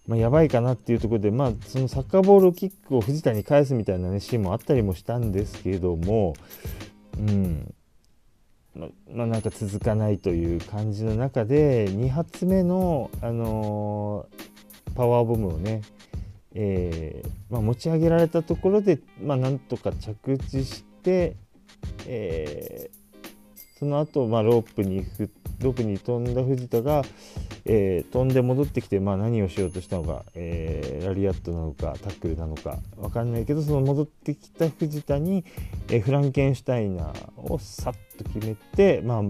[0.08, 6.34] まあ、やばいかなっていうところで、まあ、そのサッカーボールキックを藤田に返すみたいな、ね、シーンもあったりもしたんですけども、
[7.18, 7.74] うん。
[8.76, 15.84] ままあ、なんか続かないという感じの中で2発目の、あのー、パワーボムをね、
[16.56, 21.36] えーまあ、持ち上げられたところで、まあ、なんとか着地して、
[22.08, 23.03] えー、
[23.84, 25.06] その後、まあロープに
[25.62, 27.04] ロープに飛んだ藤田が、
[27.66, 35.46] えー、飛んで戻ってきて、まあ、何をしようとしたのか、えー、ラリアットなのかタックルなのか分かんないけどその戻ってきた藤田に、
[35.90, 39.24] えー、フランケンシュタイナーをさっと決めて、まあ、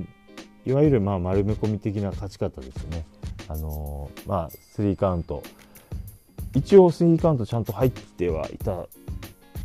[0.66, 3.06] いわゆるまあ丸め込み的な勝ち方ですね。
[3.47, 5.43] あのー、まあ、スリーカウント
[6.56, 8.88] 一応スリーカウントちゃんと入ってはいた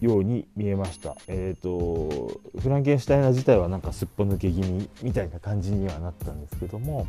[0.01, 1.17] ように見えました。
[1.27, 7.07] えっ、ー、とフランケンシュタイナー自体はなんかすっぽ抜け気味みたいな感じにはなったんですけども、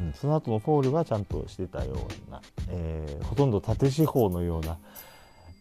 [0.00, 1.92] うん、その後のフォールはちゃんとしてたよ
[2.28, 4.78] うな、えー、ほとんど縦四方のような、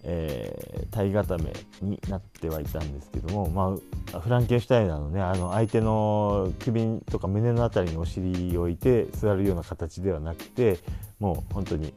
[0.04, 3.78] えー、体固めになってはいたんですけども、ま
[4.14, 10.80] あ、フランケンシュタイナーのねあの相手の首とか胸の辺りにお尻を置いて座るような形ではなくて
[11.20, 11.94] もう本当に、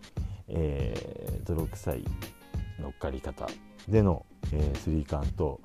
[0.49, 2.05] えー、泥臭い
[2.81, 3.47] 乗っかり方
[3.89, 5.61] でのえー、スリーカウント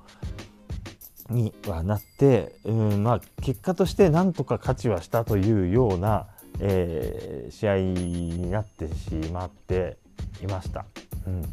[1.30, 6.26] にはなって、うんまあ、結果としてなんとか勝ちはしたというような、
[6.60, 9.98] えー、試合になってしまって
[10.42, 10.86] いました。
[11.26, 11.44] うん、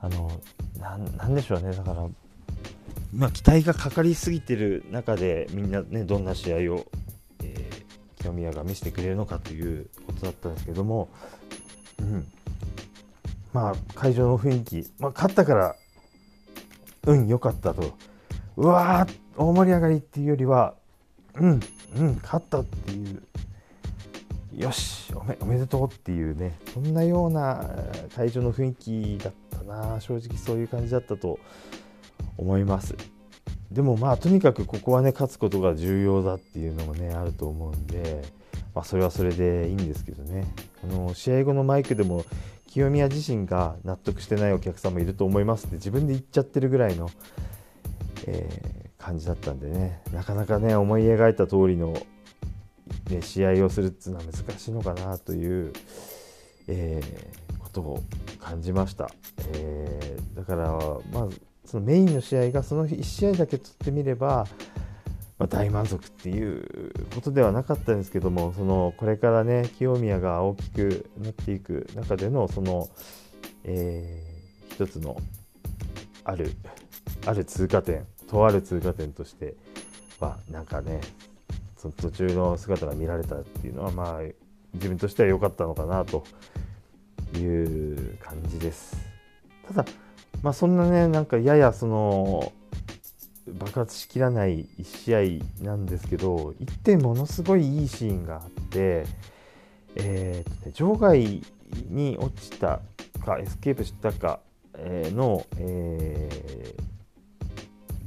[0.00, 0.30] あの
[0.78, 1.74] なんでしょうね。
[1.74, 2.06] だから、
[3.12, 6.86] まあ、期待がかかりすぎてる中でみんなねどんな試合を、
[7.42, 11.08] えー、清宮が見せてくれるのかということだったんですけども、
[11.98, 12.26] うん、
[13.52, 15.76] まあ会場の雰囲気、まあ、勝ったから
[17.06, 17.94] うん良かったと。
[18.56, 20.74] うわー大盛り上がりっていうよりは
[21.34, 21.60] うん
[21.96, 23.22] うん勝ったっていう。
[24.56, 26.58] よしおめおめでとうっていうね。
[26.74, 27.64] そんなような
[28.16, 30.00] 会場の雰囲気だったな。
[30.00, 31.38] 正直そういう感じだったと
[32.36, 32.96] 思います。
[33.70, 38.22] でもまあとにかくここはね勝つことが重要だっていうのもねあると思うんで、
[38.74, 40.52] まあ、それはそれでいいんですけどね。
[40.82, 42.24] あの試合後のマイクでも
[42.68, 47.10] 清宮自身が納得してないお客さんもいると思いますって自分で言っちゃってるぐらいの、
[48.26, 50.02] えー、感じだったんでね。
[50.12, 51.94] なかなかね思い描いた通りの、
[53.10, 55.72] ね、試合をするっていうのは難しいのかなという、
[56.68, 58.02] えー、ことを
[58.38, 59.10] 感じました、
[59.54, 60.68] えー、だから
[61.10, 61.28] まあ
[61.64, 64.46] そのメインの試合がその1試合だけ取ってみれば
[65.38, 72.88] まあ、大満足っていうことではなかったんですけどもそのこれからね清宮が大きくなっていく中でのその、
[73.64, 75.16] えー、一つの
[76.24, 76.52] ある
[77.24, 79.54] ある通過点とある通過点として
[80.18, 81.00] はなんかね
[81.76, 84.22] その途中の姿が見られたっていうのはまあ
[84.74, 86.24] 自分としては良かったのかなと
[87.36, 88.96] いう感じです。
[89.68, 89.84] ただ
[90.42, 92.52] まあそんなねなんかややその
[93.54, 99.06] 爆発しきらない1試合なんですけど1点ものすごいいいシーンがあって、
[99.96, 101.42] えー、場外
[101.88, 102.80] に落ちた
[103.24, 104.40] かエスケープしたか
[104.74, 106.74] の、え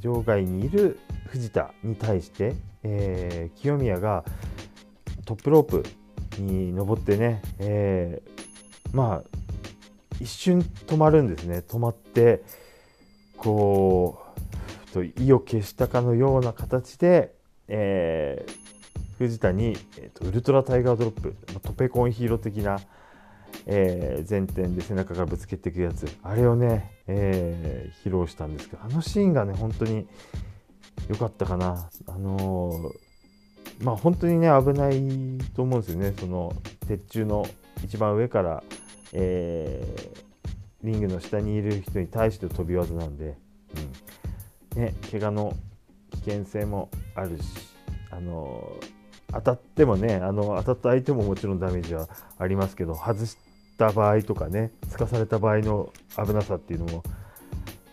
[0.00, 4.24] 場外にいる藤田に対して、えー、清宮が
[5.24, 5.84] トップロープ
[6.38, 9.38] に登ってね、えー、まあ
[10.20, 11.64] 一瞬止まるんですね。
[11.66, 12.42] 止まって
[13.36, 14.21] こう
[14.92, 17.34] と意を決したかのような形で、
[17.68, 22.78] えー、藤田に、えーと、ウルトラタイガードロップトペコンヒーロー的な、
[23.66, 26.06] えー、前転で背中からぶつけていくやつ。
[26.22, 30.06] あれをね、えー、披露したんですけどあのシーンがね本当に
[31.08, 31.88] 良かったかな。
[32.06, 36.12] あのー、まあ本当にね危ないと思うんですよね。
[36.18, 36.52] その
[36.86, 37.46] 鉄柱の
[37.82, 38.62] 一番上から、
[39.12, 43.34] えー、リングの下にいる人に対して飛び技なんで、うん。
[44.74, 45.56] ね、怪我の
[46.10, 47.44] 危険性もあるし
[48.10, 48.76] あの
[49.32, 52.08] 当たってもねあの当たった相手ももちろんダメージは
[52.38, 53.36] ありますけど外し
[53.78, 57.02] た場合とかねすかされた場合の危なさっていうのも、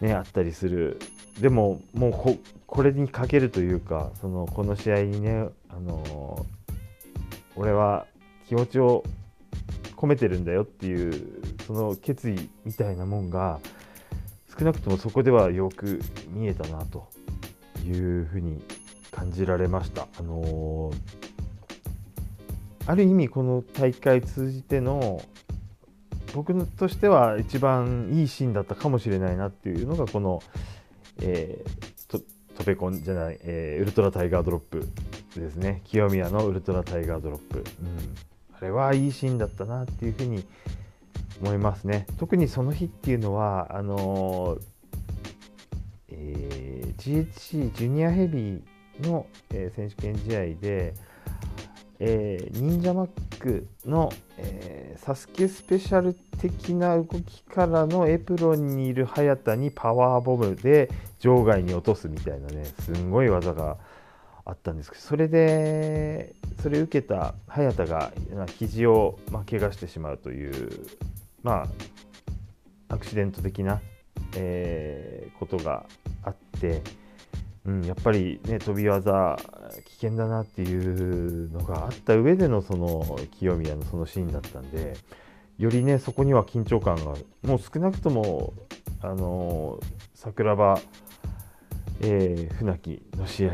[0.01, 0.99] ね、あったりする。
[1.39, 6.45] でももうここれにかけるというかそのこの試合にね、あの
[7.55, 8.05] 俺は
[8.47, 9.03] 気持ちを
[9.95, 13.59] 込めてるんだよっていうその決意みたいなもんが
[14.60, 16.01] 少なくともそこではよく
[16.32, 17.07] 見えたなと
[17.86, 18.62] いうふうに
[19.10, 20.07] 感じられました。
[20.20, 20.91] あの
[22.86, 25.22] ある意味この大会通じての
[26.34, 30.43] 僕としては一番いいシーンだったかもしれないなっていうのがこの、
[31.22, 32.22] えー、
[32.57, 34.88] トペコンじゃない、えー、ウルトラタイガードロップ
[35.39, 35.82] ですね。
[35.86, 37.66] 清宮のウルトラタイガードロップ、うん、
[38.57, 40.43] あれはいいシーンだったなっていうふうに
[41.41, 42.05] 思いますね。
[42.17, 44.61] 特にその日っていうのはあのー、
[46.09, 50.93] えー、GHC ジュニアヘビーの、えー、選手権試合で、
[51.99, 53.09] えー、忍者マッ
[53.39, 63.77] クの、えー、サスケスペシャル的な動きからのエプロンにいる早田にパワーボムで場外に落とすみたいなねすんごい技が
[64.45, 68.11] あったんですけどそれでそれを受けた早田が
[68.57, 70.87] 肘を、まあ、怪我してしまうという
[71.43, 71.63] ま
[72.89, 73.81] あアクシデント的な、
[74.35, 75.85] えー、ことが
[76.23, 76.81] あって。
[77.65, 79.37] うん、やっぱりね飛び技
[79.85, 84.95] 危険だなっていうのがあった上でのその清宮のそのシーンだったんで
[85.59, 88.53] よりねそこには緊張感がもう少なくとも
[89.01, 89.79] あの
[90.15, 90.79] 桜庭、
[92.01, 93.51] えー、船木の試合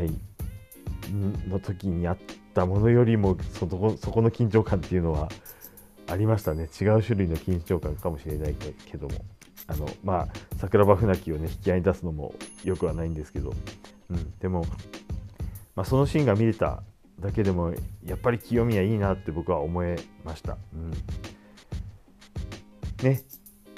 [1.48, 2.18] の時にあっ
[2.54, 5.28] たものよりもそこそこの緊張感っていうのは
[6.08, 6.64] ありましたね。
[6.64, 8.54] 違う種類の緊張感かもしれない
[8.90, 9.24] けども。
[9.68, 10.28] あのまあ
[10.58, 13.52] 桜庭船木をね引き合いに出すのもよくはないんですけど。
[14.08, 14.64] うん、でも、
[15.74, 16.82] まあ、そのシーンが見れた
[17.18, 20.56] だけでもやっぱり清宮いいなって僕は思えました。
[20.74, 20.90] うん。
[23.02, 23.20] ね、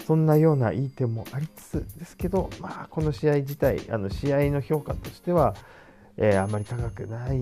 [0.06, 5.54] そんなようないい点もありつつですけど、まあ、この試合自体あの試合の評価としては、
[6.16, 7.40] えー、あんまり高くない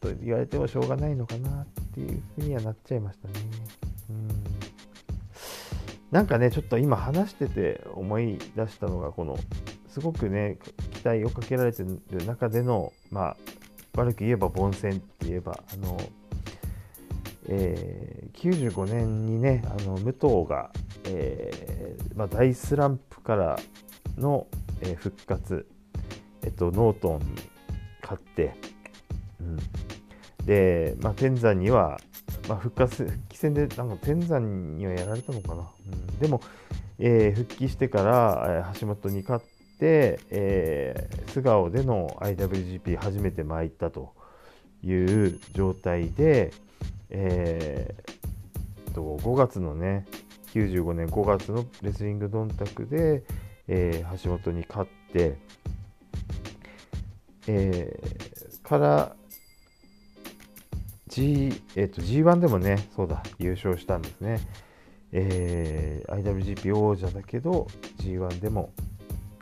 [0.00, 3.34] と言われてもしょうがないのかなっていうふうにはなっちゃいましたね。
[4.10, 4.28] うん。
[6.10, 9.38] なんかねちょっと今話してて思い出したのがこの
[9.88, 10.58] すごくね
[10.92, 13.36] 期待をかけられてる中でのまあ
[13.96, 15.98] 悪く言えば凡戦って言えばあの、
[17.48, 20.70] えー、95年にねあの武藤が、
[21.04, 23.58] えーまあ、大スランプから
[24.18, 24.46] の、
[24.82, 25.66] えー、復活、
[26.42, 27.26] えっと、ノートンに
[28.02, 28.54] 勝って、
[29.40, 29.56] うん、
[30.46, 32.00] で、まあ、天山には、
[32.48, 36.40] まあ、復活復帰戦でなんか天山にはやられたのかな、うん、でも、
[36.98, 39.44] えー、復帰してから、え、橋本に勝っ
[39.78, 44.12] て、えー、素顔での IWGP 初めて参ったと
[44.82, 46.52] いう状態で、
[47.10, 50.06] えー、と5月のね
[50.54, 53.24] 95年5月のレスリングドンタクで、
[53.68, 55.36] えー、橋本に勝って、
[57.46, 59.16] えー、から
[61.08, 64.40] G、えー、と G1 でもねそうだ優勝したんですね、
[65.12, 68.72] えー、IWGP 王者だけど G1 でも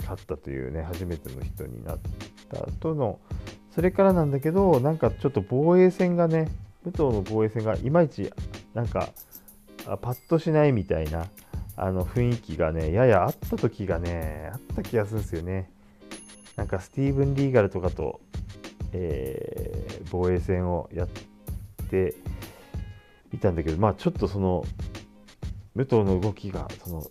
[0.01, 1.99] 勝ったというね初めての人になっ
[2.51, 3.19] たとの
[3.75, 6.49] それからなんだけどなんかちょっと防衛戦がね
[6.85, 8.31] 武藤の防衛戦がいまいち
[8.75, 9.09] なんか
[9.85, 11.27] パッとしないみたいな
[11.77, 15.71] あの雰囲気がねややあった時がねあった気がするんですよね。
[16.57, 18.21] なんかスティーブン・リーガルとかと、
[18.93, 21.34] えー、防衛戦をやって
[23.33, 24.65] みたんだけどまあちょっとその
[25.75, 27.07] 武藤の動きがその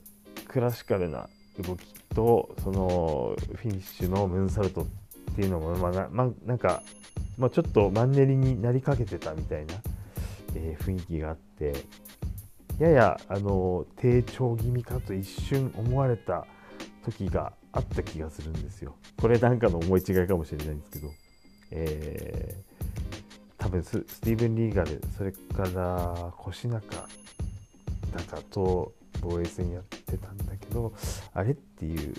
[0.47, 1.27] クラシカルな
[1.59, 4.85] 動きとそのフィニッシュのムーンサルトっ
[5.35, 6.83] ていうのも、まあ、まなんか、
[7.37, 9.75] まあ、ちょっとマンネリになりかけてたみたいな、
[10.55, 11.73] えー、雰囲気があって
[12.79, 16.45] ややあの低調気味かと一瞬思われた
[17.05, 18.95] 時があった気がするんですよ。
[19.19, 21.07] これなんかの思い違いかもしれないんですけど、
[21.71, 22.72] えー、
[23.63, 27.07] 多分スティーブン・リーガルそれから腰中
[28.13, 30.93] だかと防衛戦やってたんだけど
[31.33, 32.13] あれっていう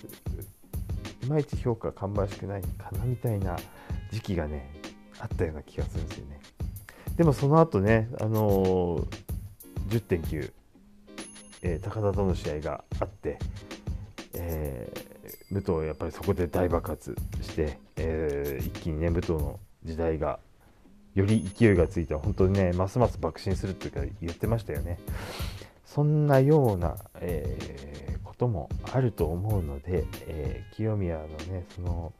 [1.22, 3.58] いまいち評価芳しくないかなみたいな
[4.10, 4.70] 時期がね
[5.20, 6.40] あったような気がするんですよね。
[7.16, 9.06] でもその後ね、あのー、
[9.90, 10.52] 10.9、
[11.62, 13.38] えー、高田との試合があって、
[14.32, 20.40] えー、武藤やっぱりそこで大爆発して、えー、一気にね武藤の時代が
[21.14, 24.98] より勢いがついて本当にねますます爆心するというか言ってましたよね。
[25.84, 32.12] そんなような、えー、こともあると思うので、えー、清宮のねその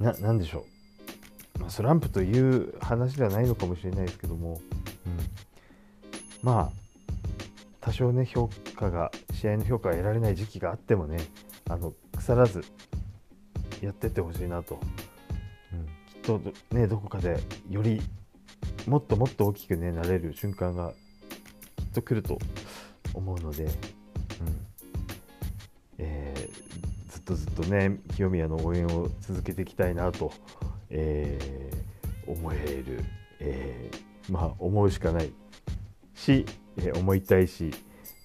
[0.00, 0.64] ななんでしょ
[1.56, 4.60] う、まあ、スランプという話ではないのかもしれないですけども、
[5.06, 5.18] うん、
[6.42, 6.86] まあ
[7.82, 11.18] 多少ね評価が試合の評価が得られない時期があってもね
[11.68, 12.64] あの腐らず
[13.82, 14.80] やってってほしいなと、
[16.26, 16.40] と
[16.72, 17.38] ねどこかで
[17.70, 18.02] より
[18.86, 20.92] もっともっと大きくねなれる瞬間が
[21.76, 22.38] きっと来ると
[23.14, 23.70] 思うので、うん。
[25.98, 30.32] えー、ずっとずっとね清宮の応援を続けていきたいなと、
[30.90, 33.04] えー、思える、
[33.40, 35.32] えー、まあ思うしかない
[36.14, 36.44] し、
[36.76, 37.72] え、思いたいし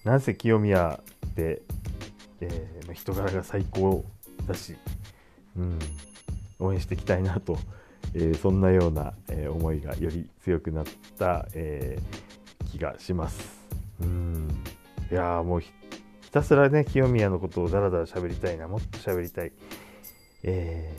[0.04, 1.62] なんせ清宮って、
[2.40, 4.04] えー、人柄が最高
[4.46, 4.76] だし、
[5.56, 5.78] うん、
[6.58, 7.58] 応援していきたいなと、
[8.14, 10.84] えー、そんなような、えー、思いがより強くなっ
[11.18, 11.98] た、え
[12.70, 13.60] 気がします。
[14.00, 14.48] うん
[15.10, 15.70] いやもうひ
[16.30, 19.52] たすらね清宮のことをだらだら喋りたいなもっと喋りたい。
[20.42, 20.94] え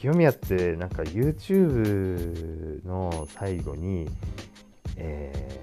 [0.00, 4.08] 清宮ってなんか YouTube の最後に、
[4.96, 5.60] え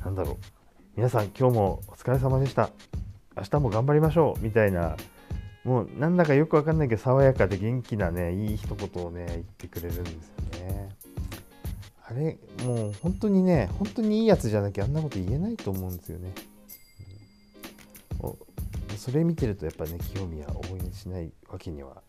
[0.00, 0.36] ー、なんだろう
[0.94, 2.70] 皆さん今日もお疲れ様でした
[3.36, 4.96] 明日も頑張りましょうみたいな
[5.64, 10.28] もうなんだかよくわかんないけど爽やかで元気なねいい一言をね言ってくれるんです
[10.60, 10.88] よね。
[12.04, 16.34] あれもう本当にね本当にいいやつじゃなきゃあんなこと言えないと思うんですよね、
[18.20, 22.02] うん、それ見てるとやっぱね清宮応援しないわけには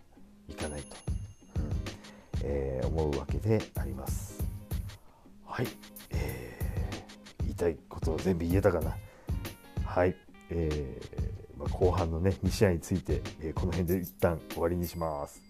[0.50, 0.96] いかないと、
[1.58, 1.70] うん。
[2.44, 4.44] えー、思うわけであります。
[5.46, 5.68] はい、
[6.10, 8.98] えー、言いたいことを全部言えたかな。
[9.86, 10.16] はい、
[10.50, 15.42] えー、後半のね2試合について、えー、この辺で一旦終わりにします。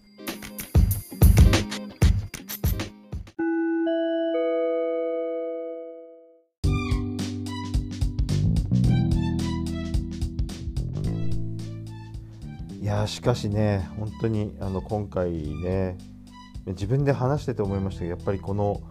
[12.84, 15.98] いやしかしね、本当にあの今回ね、
[16.66, 18.82] 自分で話してて思いましたけど、やっぱりこの、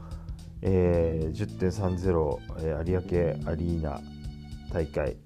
[0.62, 4.01] えー、10.30、えー、有明アリーナ
[4.73, 5.16] 大会、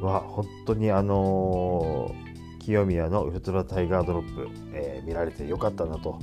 [0.00, 6.18] は本当にあのー、清宮のウルトラタイガードロップ、えー、見られてよかったなと、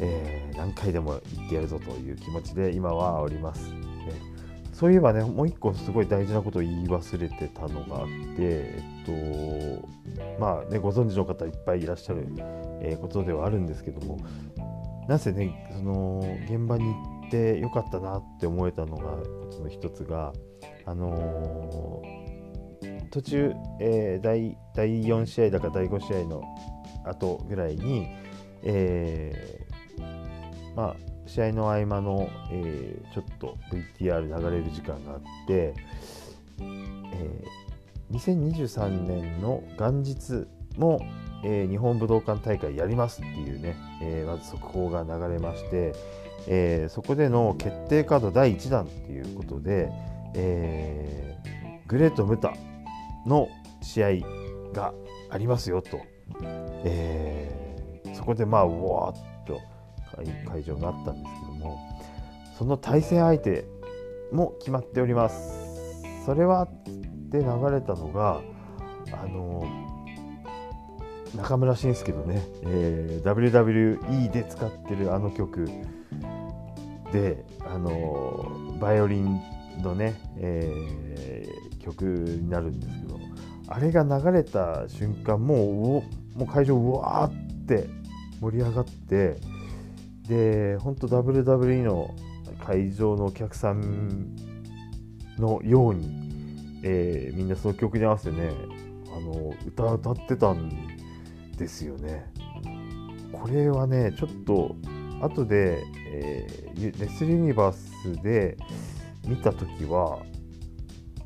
[0.00, 3.72] えー、何回でも言ってやるぞという気持ちで今はおります。
[4.08, 4.32] え
[4.72, 12.26] そういえばね、もう一個すごい大事なことを言い忘れてたのがあって、えっと、まあね、ご存知の方いっぱいいらっしゃる、
[12.80, 14.18] え、ことではあるんですけども、
[15.06, 19.18] なぜね、その現場に行ってよかったなって思えたのが、
[19.50, 20.32] その一つが、
[20.84, 22.21] あのー
[23.12, 26.42] 途中、えー、第第4試合だか第5試合の
[27.04, 28.08] 後ぐらいに、
[28.62, 30.96] えー、まあ、
[31.26, 33.58] 試合の合間の、えー、ちょっと
[34.00, 35.74] VTR 流れる時間があって、
[36.58, 40.46] えー、2023年の元日
[40.78, 40.98] も、
[41.44, 45.92] えー、日本武道館大会やりますっていうね、えー、まず速報が流れまして、
[46.48, 49.90] えー、そこでの決定カード第1弾っていうことで、
[50.34, 52.54] えー、グレート・ムタ
[53.26, 53.48] の
[53.80, 54.10] 試合
[54.72, 54.92] が
[55.30, 56.00] ありますよと、
[56.84, 59.60] えー、そこでまあうわーっと
[60.50, 61.92] 会場があったんですけども。
[62.62, 63.64] その対戦相手
[64.30, 66.02] も決まっております。
[66.24, 66.68] それは
[67.28, 68.40] で流れたのが
[69.10, 69.66] あの
[71.34, 75.68] 中村慎介のね、えー、WWE で使ってるあの曲。
[77.12, 79.40] であのバイオリン
[79.82, 80.72] のね、え、
[81.82, 83.20] 曲になるんですけど
[83.68, 86.04] あれが流れた瞬間も
[86.34, 87.88] うもう会場うわーって
[88.40, 89.36] 盛り上がって
[90.28, 92.14] で本当 WWE の
[92.64, 94.34] 会場のお客さん
[95.38, 98.52] のように、えー、みんなその曲に合わせてね
[99.14, 100.70] あの歌歌ってたん
[101.56, 102.32] ですよね。
[103.32, 104.76] これはねちょっと
[105.20, 108.56] 後で、えー、レスユニバースで
[109.26, 110.20] 見た時は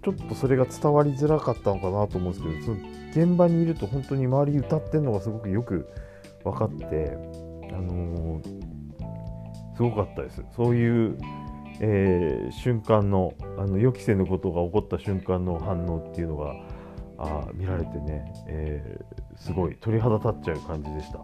[0.07, 5.89] ちょっとそれが伝わりづらかったのかなと思うんですけどその現場にいると本当に周り歌ってるのがすごくよく
[6.45, 7.19] 分かって
[7.73, 10.45] あのー、すごかったです。
[10.55, 11.19] そういう、
[11.81, 16.55] えー、瞬間のあの予期せぬことが起こった瞬間の反応っていうのが
[17.19, 21.23] あ見られてね、えー、すごい鳥肌立っちゃう感じでした、う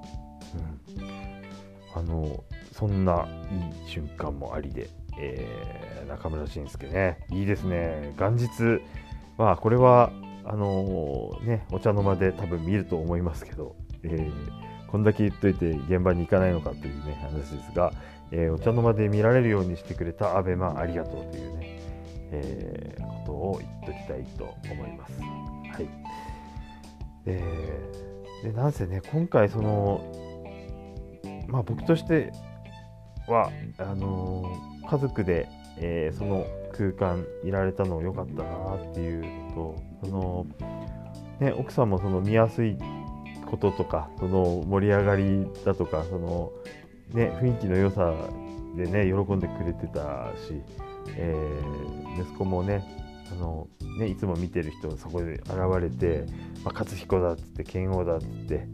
[2.00, 8.48] ん、あのそんないい瞬間もありで、えー、中村慎介ねいいですね元日
[9.38, 10.12] まあこれは
[10.44, 14.32] あのー、ねお茶の間で多分見ると思いますけど、えー、
[14.90, 17.92] こんだけ言っといて現場に行かないのかというね話ですが、
[18.30, 21.80] えー、お茶の間で見られるようにしてくれたアベマありがとうというね、
[22.32, 25.20] えー、ことを言っときたいと思います。
[25.20, 25.88] はい。
[27.26, 30.00] えー、で、なんせね、今回、その、
[31.46, 32.32] まあ僕として
[33.28, 39.22] は、あのー、家族で、えー、その空間いられたの良かったなっていう
[39.54, 39.74] と、
[40.04, 40.46] その、
[41.40, 42.76] ね、奥さんもその見やすい
[43.50, 46.52] こととか、その盛り上がりだとか、その、
[47.14, 48.12] ね、雰囲気の良さ
[48.76, 50.60] でね、喜んでくれてたし、
[51.16, 52.84] えー、息子もね、
[53.32, 53.68] あの
[53.98, 56.26] ね、いつも見てる人がそこで現れて、
[56.64, 58.68] まあ、勝彦だっつって剣王だっつって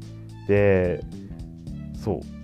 [0.49, 1.01] で
[1.95, 2.38] そう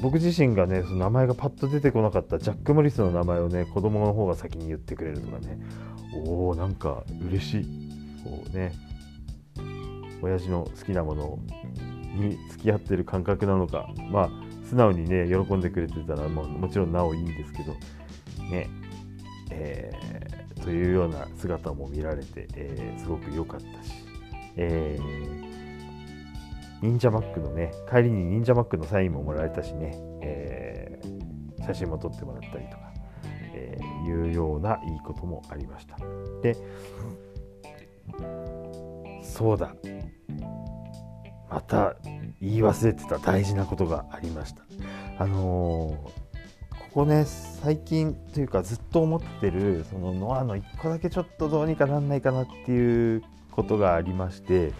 [0.00, 5.58] 僕自身がねその名前がパッと出てこなかったジャック・モリスの名前をね子供の方が先に言ってくれるとかね
[6.26, 7.64] おおなんか嬉しい。
[8.24, 8.72] こうね
[10.20, 11.38] 親父の好きなもの
[12.16, 14.30] に付き合ってる感覚なのかまあ
[14.68, 17.72] 素直にね喜んでくれてたらももちろんなおいいんですけど
[18.50, 18.68] ね
[19.50, 20.36] えー
[20.66, 23.92] というような姿も見られて、えー、すごく良かったし、
[24.56, 25.45] えー、
[26.82, 32.92] 忍者マックのね、帰りに忍者マックのサインももらえたしね、えー、写真も撮ってもらったりとか、
[33.54, 35.96] えー、いうようないいこともありました。
[36.42, 36.56] で、
[39.22, 39.74] そうだ、
[41.50, 41.96] また
[42.40, 44.62] 言い忘れてた大事なことがありました。
[45.18, 46.26] あのー
[46.96, 54.72] こね最近というかずっと思ってるそのノアの1個だけちょっとどうにかなんないかなっていうことがありまして、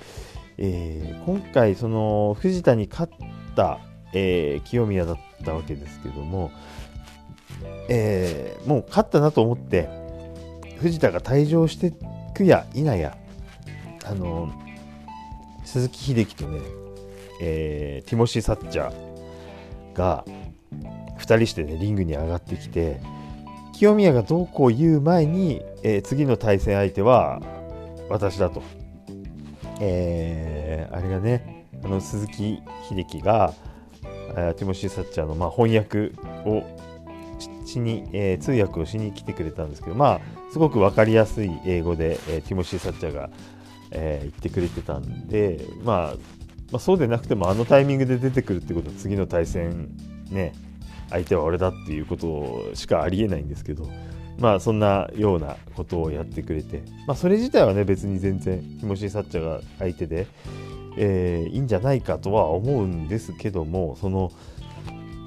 [0.58, 3.12] えー、今回その藤田に勝っ
[3.54, 3.78] た、
[4.12, 6.50] えー、清宮だったわけですけども、
[7.88, 9.88] えー、もう勝ったなと思って
[10.78, 11.92] 藤田が退場して
[12.34, 13.16] くや否や
[14.04, 14.52] あの
[15.64, 16.60] 鈴木秀樹とね、
[17.40, 20.24] えー、ティモシー・サッチャーが
[21.18, 23.00] 2人してねリングに上がってきて
[23.76, 27.42] 清宮がどうこう言う前に、えー、次の対戦相手は
[28.08, 28.62] 私だと、
[29.80, 33.54] えー、あれがねあの鈴木秀樹が
[34.56, 36.12] ティモシー・サッチャーの、まあ、翻訳
[36.44, 36.64] を
[37.64, 40.20] しに、えー、通訳をしに来てくれたんですけどまあ
[40.52, 43.30] すごく分かりやすい英語で、えー、ティモシー・サッチャーが、
[43.90, 46.14] えー、言ってくれてたんで、まあ、
[46.72, 49.90] まあそうでなくてもあのタイミングで出てくるってことは次の対戦
[50.30, 50.52] ね
[51.10, 53.88] 相手は俺だっていうことしかありえないんですけど
[54.38, 56.82] まあそんなようなことをやってくれて。
[57.06, 60.26] まあそれ自体はね別に全然ティモシー・サッチャーが相手で、
[60.96, 64.32] えー、いいんじゃないかとは思うんですけどもその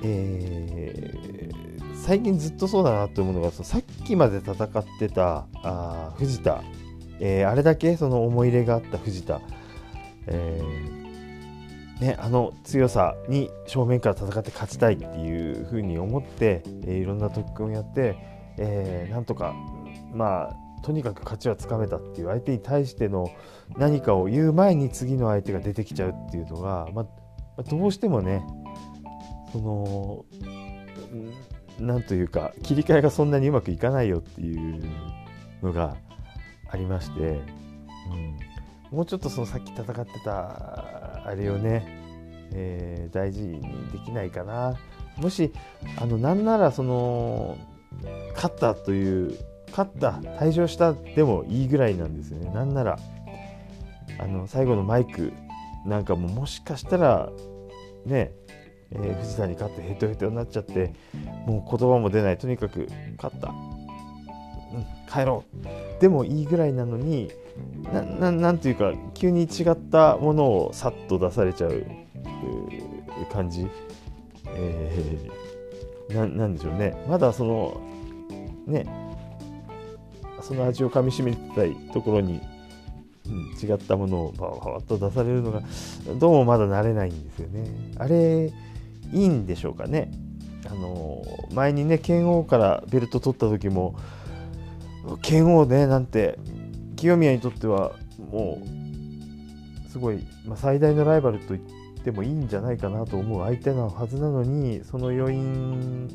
[0.02, 6.64] えー、最近ずっとそうだなと思うのがさっきまで戦ってたあ藤田、
[7.20, 9.42] えー、あれだけその思い入れがあった藤田、
[10.28, 11.00] えー
[12.00, 18.16] ね、あの強さに正面から戦って勝ちたいっていうふうに思って、えー、いろんな特訓をやって、
[18.62, 19.56] えー、なんとか
[20.14, 23.32] まあとにかく勝ちはつかめたっていう相手に対しての
[23.78, 27.08] 何かを言う前に次の相手が出てきちゃうっていうのが、ま
[27.58, 28.46] あ、どうしてもね
[29.52, 30.26] その
[31.80, 34.84] なんというか切り替えがそんなにうまくいかないよっていう
[35.62, 35.96] のが
[36.70, 41.86] ありまして、うん、もうちょっとそのさっき戦ってたあれをね、
[42.54, 43.62] えー、大事に
[43.92, 44.78] できないかな。
[45.18, 45.52] もし
[45.98, 47.58] あのなんならその
[48.36, 49.38] 勝ったという
[49.72, 52.52] 勝った退場したでもいいぐらいなんですよね。
[52.54, 53.00] なんなら
[54.20, 55.34] あの最後のマイク
[55.86, 57.30] なんかももしかしたら
[58.06, 58.32] ね、
[58.92, 60.94] えー、藤田に勝ってヘトヘトになっちゃって
[61.46, 62.38] もう言葉も出ない。
[62.38, 62.88] とにかく
[63.18, 66.02] 勝った、うん、帰ろう。
[66.02, 67.32] でもいいぐらいなのに
[67.92, 71.86] なんていうか急に違ったものをさっと出されちゃう
[73.32, 73.68] 感じ、
[74.48, 75.39] えー、
[76.14, 76.96] ななんでしょうね。
[77.08, 77.82] まだその
[78.66, 78.86] ね。
[80.42, 82.42] その味をかみしめたいところに、
[83.28, 85.62] うん、違ったものをバーッと出されるのが
[86.18, 87.70] どうもまだ慣れないんですよね。
[87.98, 88.52] あれ
[89.12, 90.12] いいんでしょうかね。
[90.66, 91.24] あの
[91.54, 93.96] 前にね剣王からベルト取った時も
[95.22, 96.38] 剣王ねなんて
[96.96, 97.94] 清宮にとっては
[98.32, 98.62] も
[99.88, 101.79] うすごい、まあ、最大のライバルと言って
[102.12, 106.08] もいいんじゃないかなと思う相手のはずなのにその余韻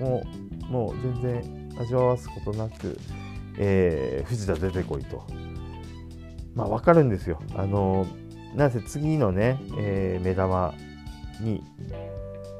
[0.00, 0.22] を
[0.70, 2.98] もう全然味わわすことなく、
[3.58, 5.24] えー、藤田出てこいと。
[6.54, 7.40] まあ分かるんですよ。
[7.54, 8.06] あの
[8.54, 10.74] なんせ次のね、えー、目玉
[11.40, 11.62] に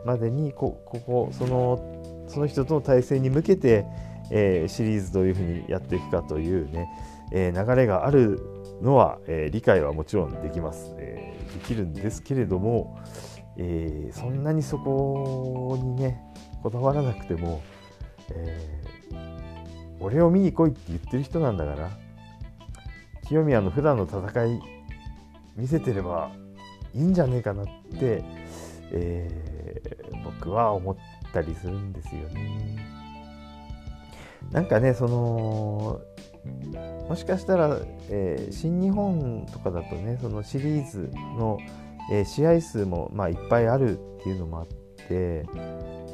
[0.04, 3.84] までにこここそのその人との対戦に向けて、
[4.30, 6.88] えー、シリーズどういうふうにやっていくかというね、
[7.32, 8.40] えー、流れがある
[8.82, 12.98] のは、えー、理解はもちろんできます、えー、できるんですけれども、
[13.56, 16.20] えー、そんなにそこにね
[16.62, 17.62] こだわらなくても、
[18.30, 18.82] え、
[20.00, 21.90] 俺を見に来いって言ってる人なんだから
[23.26, 24.60] 清宮の普段の戦い
[25.56, 26.32] 見せてれば
[26.94, 27.66] いいんじゃねえかなっ
[27.98, 28.24] て、
[28.92, 30.96] えー、僕は思っ
[31.32, 33.00] たりするんですよね。
[34.50, 36.00] なんかねその
[37.08, 41.58] もしかしたら、えー、新日本とかだとねそのシリーズの、
[42.12, 44.66] えー、試合数も、まあ、いっぱいあるっていうのもあっ
[45.08, 45.44] て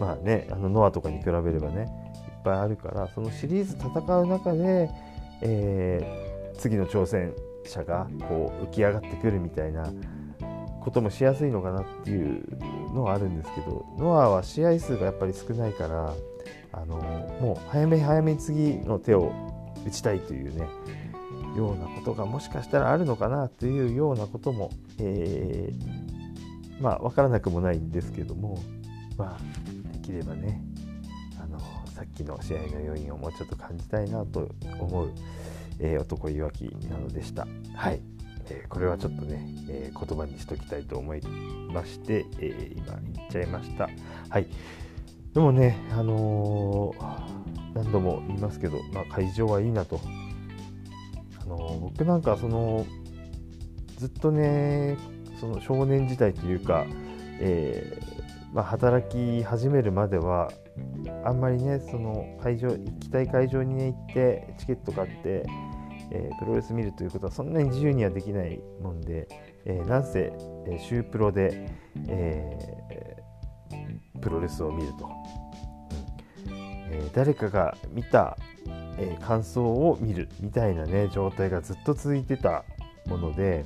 [0.00, 4.90] まあねあのノアとかに比べればねいっぱいあるからそのシリーズ戦う中で、
[5.42, 7.34] えー、次の挑戦
[7.64, 9.92] 者がこう浮き上がってくるみたいな
[10.80, 12.44] こともしやすいのかなっていう
[12.94, 16.14] のはあるんですけどノアは試合数がやっぱり少ないから
[16.72, 16.96] あの
[17.40, 19.32] もう早め早めに次の手を
[19.86, 20.68] 打ちたいというね
[21.56, 28.58] ようなことがもしかしたらあるのかなというようなことも、えー、まあ分からなくもないんですけども
[29.16, 30.60] まあできればね
[31.42, 34.48] あのさっきの試合の要因をもうちょっと感じたいなと
[34.78, 35.12] 思う、
[35.78, 37.46] えー、男いわきなのでした。
[37.74, 38.00] はい
[38.48, 41.20] えー、これはちょっとね、え、言葉にしときたいと思い
[41.72, 43.88] まして、え、今言っちゃいました。
[44.28, 44.46] はい。
[45.36, 46.94] でもね、あの
[47.74, 50.00] 何度も言いますけど、まあ、会場はいいなと。
[51.42, 52.86] あの僕なんかその
[53.98, 54.96] ずっとね、
[55.38, 56.86] その少年時代というか、
[57.38, 58.00] え
[58.54, 60.50] まあ、働き始めるまでは
[61.22, 65.44] あんまりねその会場行きたい会場に、ね、行ってチケット買って
[66.12, 69.26] えー、プロレス見るということはそんなに自由にはできないもんで、
[69.64, 70.32] えー、なんせ、
[70.68, 71.68] えー、シュープロで、
[72.08, 75.15] えー、プロレスを見ると、
[76.90, 78.36] え、誰かが見た、
[78.98, 82.64] え、感想を見るみたいなね状態がずっと続いてた
[83.06, 83.64] もので、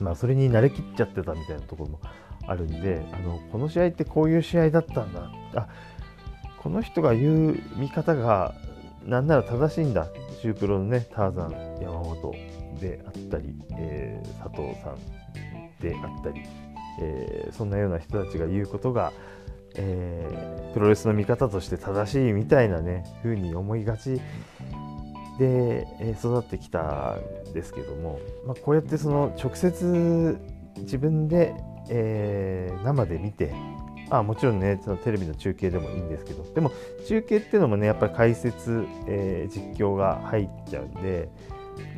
[0.00, 2.00] まあ、それに慣れきっちゃってたみたいなところも
[2.46, 5.30] あるんであのこの試合ってこういう試合だったんだ。
[5.54, 5.68] あ
[6.58, 8.54] この人が言う見方が
[9.04, 10.08] なんなら正しいんだ。
[10.40, 12.32] シュープロのねターザン山本
[12.80, 14.96] であったり、えー、佐藤さん
[15.80, 16.42] であったり、
[17.00, 19.12] えー、そんなような人たちが言うことが、
[19.80, 24.20] えー、プロレスの見方として正しいみたいなね風に思いがち。
[25.38, 27.14] で、え育ってきた
[27.48, 30.36] んですけども、まあ、こうやってその直接
[30.78, 31.54] 自分で、
[31.90, 33.54] え生で見て
[34.10, 36.70] あもちろんねそのテレビの中継でもいいんですけどでも
[37.06, 41.30] 中継っていうのもねやっぱり解説、えー、実況が入っちゃうんで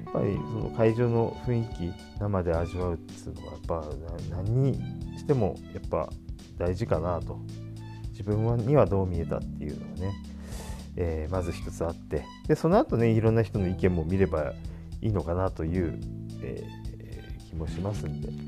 [0.04, 4.74] やっぱりその会場の雰囲気生で味わうっていうのはやっぱ何に
[5.18, 6.08] してもやっぱ
[6.58, 7.38] 大事かなと。
[8.20, 10.14] 自分にはどう見えたっていうのがね、
[10.96, 14.52] えー、まず一つあってでその後ねいろんな人の意見も見れば
[15.00, 15.98] いいのかなという、
[16.42, 18.42] えー、気もしますんで、うん、や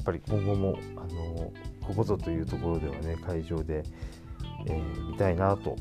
[0.00, 1.52] っぱり今後もあの
[1.86, 3.82] ここぞというところではね会場で、
[4.66, 5.76] えー、見たいなと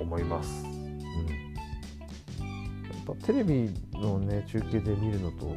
[0.00, 0.82] 思います、うん、や
[3.14, 5.54] っぱテレビのね中継で見るのと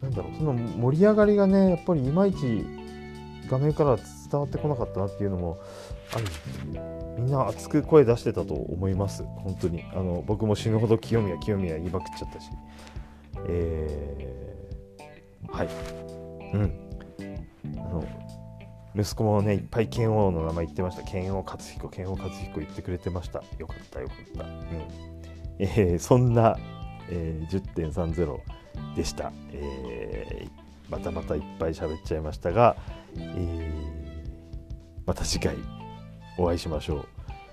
[0.00, 2.64] なんだろうその盛り上がりがねやっぱりいまいち
[3.50, 5.58] 画面から伝伝わってこなかったなっていうのも
[6.14, 6.24] ある
[7.18, 9.22] みんな熱く声出してたと思います。
[9.22, 9.84] 本当に。
[9.92, 12.50] あの僕も死ぬほど清宮清宮言いまくっちゃったし。
[13.48, 15.68] えー、はい。
[16.54, 16.72] うん。
[17.78, 18.04] あの
[18.94, 21.02] 息子もねいっぱい剣王の名前言ってました。
[21.02, 23.42] 剣王勝彦剣王勝彦言ってくれてました。
[23.58, 24.52] よかったよかった、うん。
[25.58, 26.56] えー、そんな、
[27.08, 27.62] えー、
[27.92, 28.38] 10.30
[28.94, 32.76] でした、えー、またまたいっぱい喋っちゃいましたが、
[33.16, 33.95] えー、
[35.06, 35.56] また次回
[36.36, 37.06] お会いしましょう、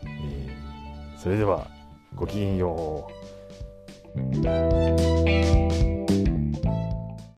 [0.04, 0.50] えー、
[1.18, 1.68] それでは
[2.16, 3.14] ごきげんよう。